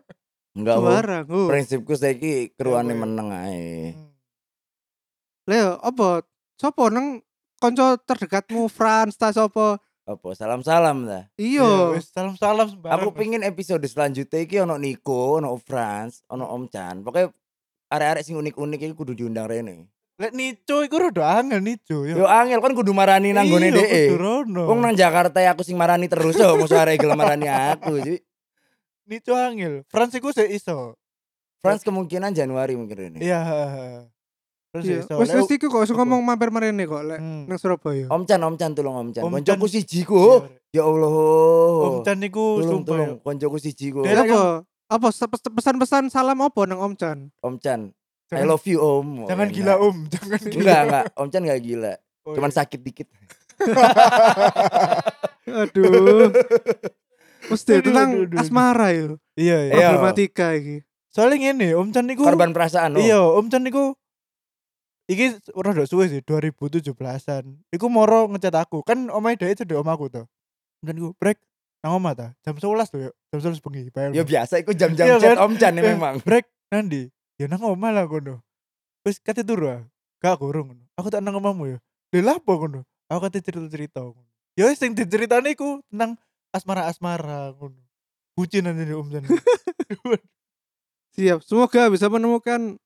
Enggak, 0.52 0.76
sembarang. 0.76 1.26
Oh. 1.30 1.48
Prinsipku 1.48 1.94
saiki 1.94 2.52
keruane 2.52 2.92
ya? 2.92 2.98
meneng 2.98 3.30
ae. 3.32 3.94
Hmm. 3.94 4.12
Leo, 5.48 5.80
apa? 5.80 6.26
Sopo 6.58 6.90
nang 6.90 7.24
konco 7.56 7.96
terdekatmu 7.98 8.68
Frans 8.68 9.16
ta 9.16 9.32
sopo? 9.32 9.80
Apa 10.08 10.32
salam-salam 10.32 11.04
ta? 11.04 11.28
Iya, 11.36 11.68
Iya. 11.68 12.00
salam-salam 12.00 12.72
sembarang. 12.72 12.96
Aku 12.96 13.12
pingin 13.12 13.44
episode 13.44 13.84
selanjutnya 13.84 14.40
iki 14.40 14.56
ono 14.64 14.80
Niko, 14.80 15.44
ono 15.44 15.52
Frans, 15.60 16.24
ono 16.32 16.48
Om 16.48 16.72
Chan. 16.72 17.04
Pokoknya 17.04 17.36
arek-arek 17.92 18.24
sing 18.24 18.40
unik-unik 18.40 18.80
iki 18.88 18.96
kudu 18.96 19.12
diundang 19.12 19.52
rene. 19.52 19.92
Lek 20.18 20.32
Nico 20.32 20.82
iku 20.82 20.98
rada 20.98 21.44
angel 21.44 21.60
Nico 21.60 22.08
ya. 22.08 22.16
Yo 22.18 22.26
angel 22.26 22.64
kan 22.64 22.72
kudu 22.74 22.96
marani 22.96 23.36
nang 23.36 23.52
gone 23.52 23.68
Iya, 23.68 23.76
dhek. 23.76 24.16
Wong 24.64 24.80
nang 24.80 24.96
Jakarta 24.96 25.44
ya 25.44 25.52
aku 25.52 25.68
sing 25.68 25.76
marani 25.76 26.08
terus 26.08 26.40
yo, 26.40 26.56
mosok 26.56 26.80
arek 26.88 27.04
gelem 27.04 27.20
marani 27.20 27.52
aku 27.52 28.00
sih. 28.00 28.24
Nico 29.12 29.36
angel. 29.36 29.84
Frans 29.92 30.16
iku 30.16 30.32
sik 30.32 30.48
iso. 30.50 30.96
Frans 31.60 31.84
kemungkinan 31.84 32.32
Januari 32.32 32.80
mungkin 32.80 32.96
rene. 32.96 33.20
Iya. 33.20 34.08
Iya. 34.76 35.08
Wes 35.16 35.32
wes 35.32 35.48
iku 35.48 35.72
kok 35.72 35.88
ngomong 35.88 36.22
mampir 36.22 36.52
marene 36.52 36.84
kok 36.84 37.02
lek 37.02 37.20
Hmm. 37.24 37.48
nang 37.48 37.58
Surabaya. 37.58 38.06
Om 38.12 38.28
Chan, 38.28 38.38
Om 38.38 38.56
Chan 38.56 38.72
tolong 38.76 38.96
Om 39.00 39.10
Chan. 39.16 39.24
Om 39.24 39.32
Koncoku 39.32 39.66
siji 39.66 40.04
ku. 40.04 40.44
Iya, 40.70 40.84
Ya 40.84 40.84
Allah. 40.84 41.14
Om 41.88 41.96
Chan 42.04 42.20
iku 42.20 42.62
Tolong 42.62 42.84
sumpah 42.84 42.98
ya. 43.00 43.08
koncoku 43.24 43.58
siji 43.58 43.90
ku. 43.90 44.04
Apa? 44.04 44.68
Apa 44.88 45.08
pesan-pesan 45.56 46.12
salam 46.12 46.38
apa 46.44 46.62
nang 46.68 46.80
Om 46.80 46.94
Chan? 46.94 47.32
Om 47.40 47.56
Chan. 47.58 47.90
I 48.28 48.44
love 48.44 48.68
you 48.68 48.78
Om. 48.78 49.24
Jangan 49.26 49.48
gila 49.50 49.74
Om, 49.80 49.98
jangan 50.12 50.40
gila. 50.44 50.60
Enggak, 50.60 50.80
enggak. 50.84 51.06
Om 51.16 51.28
Chan 51.32 51.42
enggak 51.48 51.62
gila. 51.64 51.94
Oh, 52.28 52.34
Cuman 52.36 52.52
iya. 52.52 52.58
sakit 52.60 52.80
dikit. 52.84 53.08
Aduh. 55.48 56.28
Mesti 57.48 57.80
tentang 57.80 58.28
asmara 58.36 58.92
yo. 58.92 59.16
Iya, 59.40 59.58
iya. 59.64 59.74
Iya. 59.74 59.88
Problematika 59.96 60.52
iki. 60.54 60.84
Soalnya 61.08 61.50
ngene, 61.50 61.72
Om 61.74 61.90
Chan 61.90 62.06
iku 62.12 62.28
Korban 62.28 62.52
perasaan. 62.52 63.00
Iya, 63.00 63.24
Om 63.24 63.48
Chan 63.48 63.64
iku 63.64 63.96
iki 65.08 65.40
rada 65.56 65.88
suwe 65.88 66.12
sih 66.12 66.22
2017-an. 66.22 67.46
Iku 67.72 67.88
moro 67.88 68.28
ngecat 68.28 68.56
aku. 68.60 68.84
Kan 68.84 69.08
omahe 69.08 69.40
dhek 69.40 69.64
cedek 69.64 69.80
om 69.80 69.88
aku 69.88 70.12
to. 70.12 70.24
Chan 70.84 70.96
iku 70.96 71.16
break 71.18 71.40
nang 71.82 71.98
omah 71.98 72.14
ta. 72.14 72.28
Jam 72.44 72.60
11 72.60 72.92
tuh 72.92 73.00
ya. 73.08 73.12
Jam 73.32 73.40
11 73.40 73.64
bengi. 73.64 73.82
bayar 73.90 74.12
Ya 74.12 74.24
biasa 74.28 74.60
iku 74.62 74.76
jam-jam 74.76 75.06
Iya 75.08 75.16
chat 75.18 75.40
kan? 75.40 75.48
Om 75.48 75.54
Chan 75.56 75.74
ya 75.74 75.82
Eh, 75.82 75.96
memang. 75.96 76.16
Break 76.22 76.46
nanti. 76.70 77.08
Ya 77.40 77.48
nang 77.48 77.64
omah 77.64 77.92
lah 77.96 78.06
kono. 78.06 78.44
Wis 79.08 79.24
kate 79.24 79.48
turu 79.48 79.72
ah. 79.72 79.82
Gak 80.20 80.42
kurung 80.42 80.76
ngono. 80.76 80.84
Aku 81.00 81.08
tak 81.08 81.24
nang 81.24 81.40
omahmu 81.40 81.72
ya. 81.72 81.78
Lha 82.12 82.38
apa 82.38 82.54
kono? 82.54 82.84
Aku 83.08 83.20
kate 83.24 83.40
cerita-cerita 83.40 84.04
ngono. 84.04 84.28
Ya 84.60 84.68
wis 84.68 84.82
sing 84.82 84.98
diceritani 84.98 85.56
iku 85.56 85.80
tentang 85.88 86.20
asmara-asmara 86.52 87.56
ngono. 87.56 87.80
Bucinan 88.38 88.78
ini 88.78 88.94
Om 88.94 89.08
Chan. 89.14 89.24
Siap. 91.18 91.42
Semoga 91.42 91.90
bisa 91.90 92.06
menemukan 92.10 92.78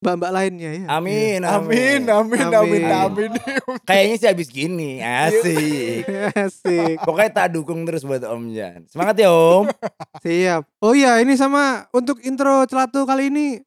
mbak-mbak 0.00 0.32
lainnya 0.32 0.70
ya. 0.80 0.84
Amin, 0.96 1.44
amin, 1.44 2.00
amin, 2.08 2.48
amin, 2.48 2.48
Amin. 2.48 2.84
amin. 2.88 3.30
Kayaknya 3.88 4.16
sih 4.16 4.28
habis 4.32 4.48
gini, 4.48 4.96
asik. 5.04 6.08
Asik. 6.48 6.96
Pokoknya 7.04 7.30
tak 7.44 7.52
dukung 7.52 7.84
terus 7.84 8.00
buat 8.08 8.24
Om 8.24 8.48
Jan. 8.56 8.88
Semangat 8.88 9.20
ya 9.20 9.28
Om. 9.28 9.68
Siap. 10.24 10.64
Oh 10.80 10.96
iya, 10.96 11.20
ini 11.20 11.36
sama 11.36 11.84
untuk 11.92 12.16
intro 12.24 12.64
celatu 12.64 13.04
kali 13.04 13.28
ini 13.28 13.60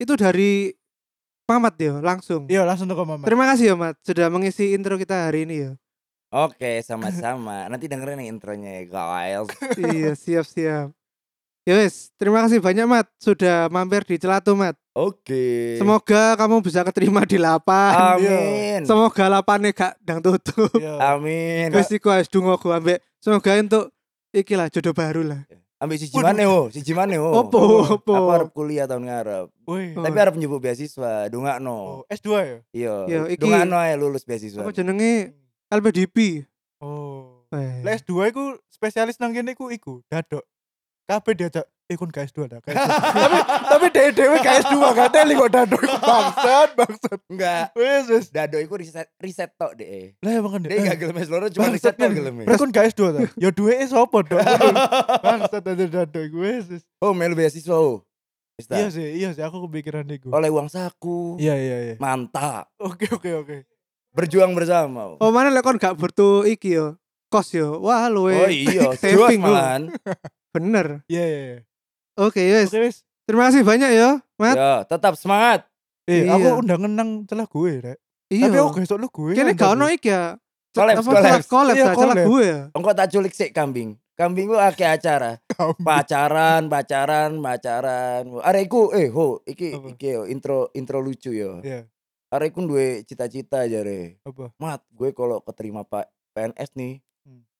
itu 0.00 0.16
dari 0.16 0.72
Mamat 1.44 1.76
ya, 1.76 2.00
langsung. 2.00 2.48
Iya, 2.48 2.64
langsung 2.64 2.88
ke 2.88 2.96
Mama. 2.96 3.20
Terima 3.20 3.44
kasih 3.44 3.64
ya, 3.68 3.74
Mat, 3.76 4.00
sudah 4.00 4.32
mengisi 4.32 4.72
intro 4.72 4.96
kita 4.96 5.28
hari 5.28 5.44
ini 5.44 5.68
ya. 5.68 5.70
Oke, 6.32 6.80
sama-sama. 6.80 7.68
Nanti 7.68 7.84
dengerin 7.84 8.16
nih 8.16 8.32
intronya 8.32 8.80
ya 8.80 8.84
guys. 8.88 9.52
iya, 9.76 10.16
siap-siap. 10.16 11.03
Ya 11.64 11.80
wes, 11.80 12.12
terima 12.20 12.44
kasih 12.44 12.60
banyak 12.60 12.84
Mat 12.84 13.08
sudah 13.16 13.72
mampir 13.72 14.04
di 14.04 14.20
Celatu 14.20 14.52
Mat. 14.52 14.76
Oke. 14.92 15.80
Semoga 15.80 16.36
kamu 16.36 16.60
bisa 16.60 16.84
keterima 16.84 17.24
di 17.24 17.40
lapan. 17.40 18.20
Amin. 18.20 18.84
Semoga 18.84 19.32
lapannya 19.32 19.72
gak 19.72 19.96
dang 20.04 20.20
tutup. 20.20 20.68
Iya. 20.76 21.16
Amin. 21.16 21.72
Wes 21.72 21.88
iku 21.88 22.12
harus 22.12 22.28
dungo 22.28 22.60
gue 22.60 22.68
ambek. 22.68 23.00
Semoga 23.16 23.56
untuk 23.56 23.96
iki 24.36 24.60
lah 24.60 24.68
jodoh 24.68 24.92
baru 24.92 25.24
lah. 25.24 25.40
Ambil 25.80 25.96
siji 26.04 26.20
mana 26.20 26.44
oh, 26.52 26.68
siji 26.68 26.92
mana 26.92 27.16
oh. 27.16 27.32
Opo, 27.48 27.60
opo. 27.96 28.12
Aku 28.12 28.28
harap 28.28 28.50
kuliah 28.52 28.84
tahun 28.84 29.08
ngarep. 29.08 29.48
Woi. 29.64 29.96
Oh. 29.96 30.04
Tapi 30.04 30.16
harap 30.20 30.36
nyebut 30.36 30.60
beasiswa, 30.60 31.32
dongakno. 31.32 32.04
Oh, 32.04 32.12
S2 32.12 32.28
ya? 32.28 32.58
Iya. 32.76 32.94
Iya, 33.08 33.20
iki- 33.32 33.40
Dongakno 33.40 33.80
ae 33.80 33.96
lulus 33.96 34.28
beasiswa. 34.28 34.60
Apa 34.60 34.68
jenenge 34.68 35.32
LPDP. 35.72 36.44
Oh. 36.84 37.48
Lah 37.48 37.92
S2 37.96 38.12
iku 38.36 38.60
spesialis 38.68 39.16
nang 39.16 39.32
kene 39.32 39.56
iku 39.56 39.72
iku 39.72 40.04
dadok. 40.12 40.44
Kabeh 41.04 41.36
diajak 41.36 41.68
eh 41.84 42.00
kon 42.00 42.08
gak 42.08 42.32
S2 42.32 42.48
dah. 42.48 42.64
gak 42.64 42.72
S2." 42.72 42.88
tapi 43.20 43.36
tapi 43.68 43.86
dhewe 43.92 44.10
dhewe 44.16 44.36
gak 44.40 44.56
S2 44.64 44.76
gak 44.96 45.08
teli 45.12 45.36
kok 45.36 45.50
dadok 45.52 45.80
iku 45.84 45.98
bangsat 46.00 46.68
bangsat. 46.72 47.18
Enggak. 47.28 47.64
Wes 47.76 48.04
wes. 48.08 48.26
Dado 48.32 48.56
iku 48.56 48.80
riset 48.80 49.12
riset 49.20 49.52
tok 49.54 49.76
deh. 49.76 50.16
Lah 50.24 50.32
emang 50.32 50.56
kan 50.56 50.60
Dia 50.64 50.80
gak 50.80 50.96
gelem 50.96 51.16
loro 51.28 51.46
cuma 51.52 51.68
riset 51.68 51.92
tok 51.92 52.08
kan. 52.08 52.16
gelem. 52.16 52.34
Lah 52.48 52.56
kon 52.56 52.72
gak 52.72 52.88
S2 52.88 53.02
ta? 53.12 53.20
Ya 53.36 53.52
duweke 53.52 53.84
sapa 53.84 54.18
dong? 54.24 54.40
Bangsat 55.28 55.60
aja 55.60 55.84
dadok 55.84 56.24
iku 56.24 56.38
wes. 56.40 56.64
wes. 56.72 56.82
Oh, 57.04 57.12
melu 57.12 57.36
beasiswa 57.36 57.76
oh. 57.76 58.00
Iya 58.54 58.86
sih, 58.88 59.18
iya 59.18 59.34
sih 59.34 59.42
aku 59.44 59.68
kepikiran 59.68 60.08
iku. 60.08 60.32
Oleh 60.32 60.48
uang 60.48 60.72
saku. 60.72 61.36
Iya 61.36 61.52
iya 61.58 61.76
iya. 61.84 61.94
Mantap. 62.00 62.72
Oke 62.80 63.12
oke 63.12 63.28
oke. 63.44 63.56
Berjuang 64.16 64.56
bersama. 64.56 65.20
Oh 65.20 65.28
mana 65.28 65.52
lek 65.52 65.60
kon 65.60 65.76
gak 65.76 66.00
butuh 66.00 66.48
iki 66.48 66.80
yo. 66.80 66.96
Kos 67.28 67.52
yo. 67.52 67.76
Wah 67.84 68.08
luwe. 68.08 68.32
Oh 68.32 68.48
iya, 68.48 68.94
saving, 69.02 69.44
malahan. 69.44 69.92
Bener. 70.54 71.02
Iya 71.10 71.24
iya 71.26 71.40
iya. 71.42 71.58
Oke, 72.14 72.38
wes. 72.40 72.70
Oke 72.70 72.78
wes. 72.80 72.96
Terima 73.26 73.50
kasih 73.50 73.66
banyak 73.66 73.90
ya, 73.90 74.22
Mat. 74.38 74.54
Ya, 74.54 74.72
tetap 74.86 75.18
semangat. 75.18 75.66
Eh, 76.04 76.28
Iya. 76.28 76.36
aku 76.36 76.48
undangan 76.62 76.92
nang 76.92 77.10
celah 77.24 77.48
gue, 77.48 77.72
Rek. 77.80 77.98
Iya. 78.30 78.46
Tapi 78.46 78.56
aku 78.60 78.70
besok 78.78 78.96
lu 79.00 79.08
gue. 79.08 79.32
Kene 79.34 79.56
gak 79.56 79.74
ono 79.74 79.88
iki 79.88 80.12
ya. 80.12 80.36
Iya, 80.74 81.00
ta, 81.00 81.02
salah 81.02 81.42
collab. 81.90 82.18
gue 82.22 82.42
ya. 82.44 82.60
Engkau 82.70 82.92
tak 82.92 83.08
culik 83.10 83.34
sik 83.34 83.50
kambing. 83.50 83.96
Kambing 84.14 84.46
gua 84.46 84.70
akeh 84.70 84.86
acara. 84.86 85.42
Kambing. 85.50 85.82
Pacaran, 85.82 86.62
pacaran, 86.70 87.30
pacaran. 87.42 88.22
Areku 88.46 88.94
eh 88.94 89.10
ho, 89.10 89.42
iki 89.42 89.74
Apa? 89.74 89.90
iki 89.90 90.06
yo 90.14 90.22
intro 90.30 90.70
intro 90.70 91.02
lucu 91.02 91.34
yo. 91.34 91.58
Iya. 91.66 91.90
Areku 92.30 92.62
duwe 92.62 93.02
cita-cita 93.02 93.66
jare. 93.66 94.22
Apa? 94.22 94.54
Mat, 94.58 94.86
gue 94.90 95.10
kalau 95.10 95.42
keterima 95.42 95.82
Pak 95.82 96.10
PNS 96.30 96.74
nih. 96.74 97.02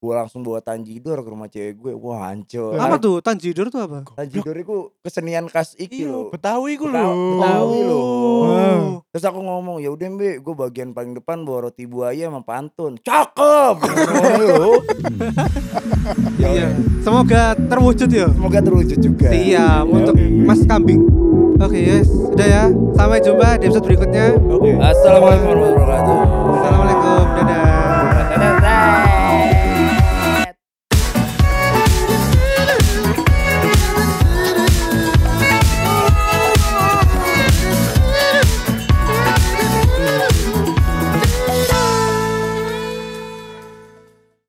Gue 0.04 0.12
langsung 0.14 0.40
bawa 0.40 0.60
tanjidor 0.60 1.16
ke 1.18 1.28
rumah 1.30 1.48
cewek 1.48 1.74
gue 1.74 1.92
wah 1.94 2.28
hancur 2.28 2.76
Apa 2.76 2.96
tuh? 2.98 3.18
Tanjidor 3.18 3.66
tuh 3.66 3.80
apa? 3.80 4.04
tanjidor 4.12 4.52
itu 4.54 4.76
kesenian 5.00 5.46
khas 5.46 5.72
iki 5.74 6.04
Iya, 6.04 6.12
loh 6.12 6.28
Betawi 6.28 6.76
Betawi- 6.76 6.92
lho. 6.92 7.08
Betawi 7.34 7.78
lho. 7.82 8.02
Wah. 8.44 8.80
terus 9.08 9.24
aku 9.24 9.40
ngomong 9.40 9.76
ya 9.78 9.88
udah 9.88 10.08
mbak 10.10 10.36
gue 10.38 10.54
bagian 10.54 10.90
paling 10.90 11.14
depan 11.14 11.40
bawa 11.40 11.64
roti 11.64 11.84
buaya 11.84 12.28
sama 12.28 12.42
pantun 12.42 12.98
cakep 12.98 13.76
ya 16.36 16.44
Iya. 16.44 16.68
udah. 16.68 16.70
Semoga 17.00 17.42
terwujud 17.54 18.10
ya. 18.10 18.26
semoga 18.28 18.58
terwujud 18.60 18.98
juga 18.98 19.28
Siap 19.28 19.84
untuk 19.86 20.14
Mas 20.42 20.60
Kambing. 20.62 21.00
Oke, 21.56 21.78
yes. 21.78 22.08
Sudah 22.08 22.44
ya. 22.44 22.64
Sampai 22.92 23.20
jumpa 23.20 23.56
di 23.56 23.68
episode 23.68 23.86
berikutnya. 23.86 24.34
Oke. 24.50 24.74
assalamualaikum 24.74 25.46
warahmatullahi 25.46 25.78
wabarakatuh 25.78 26.53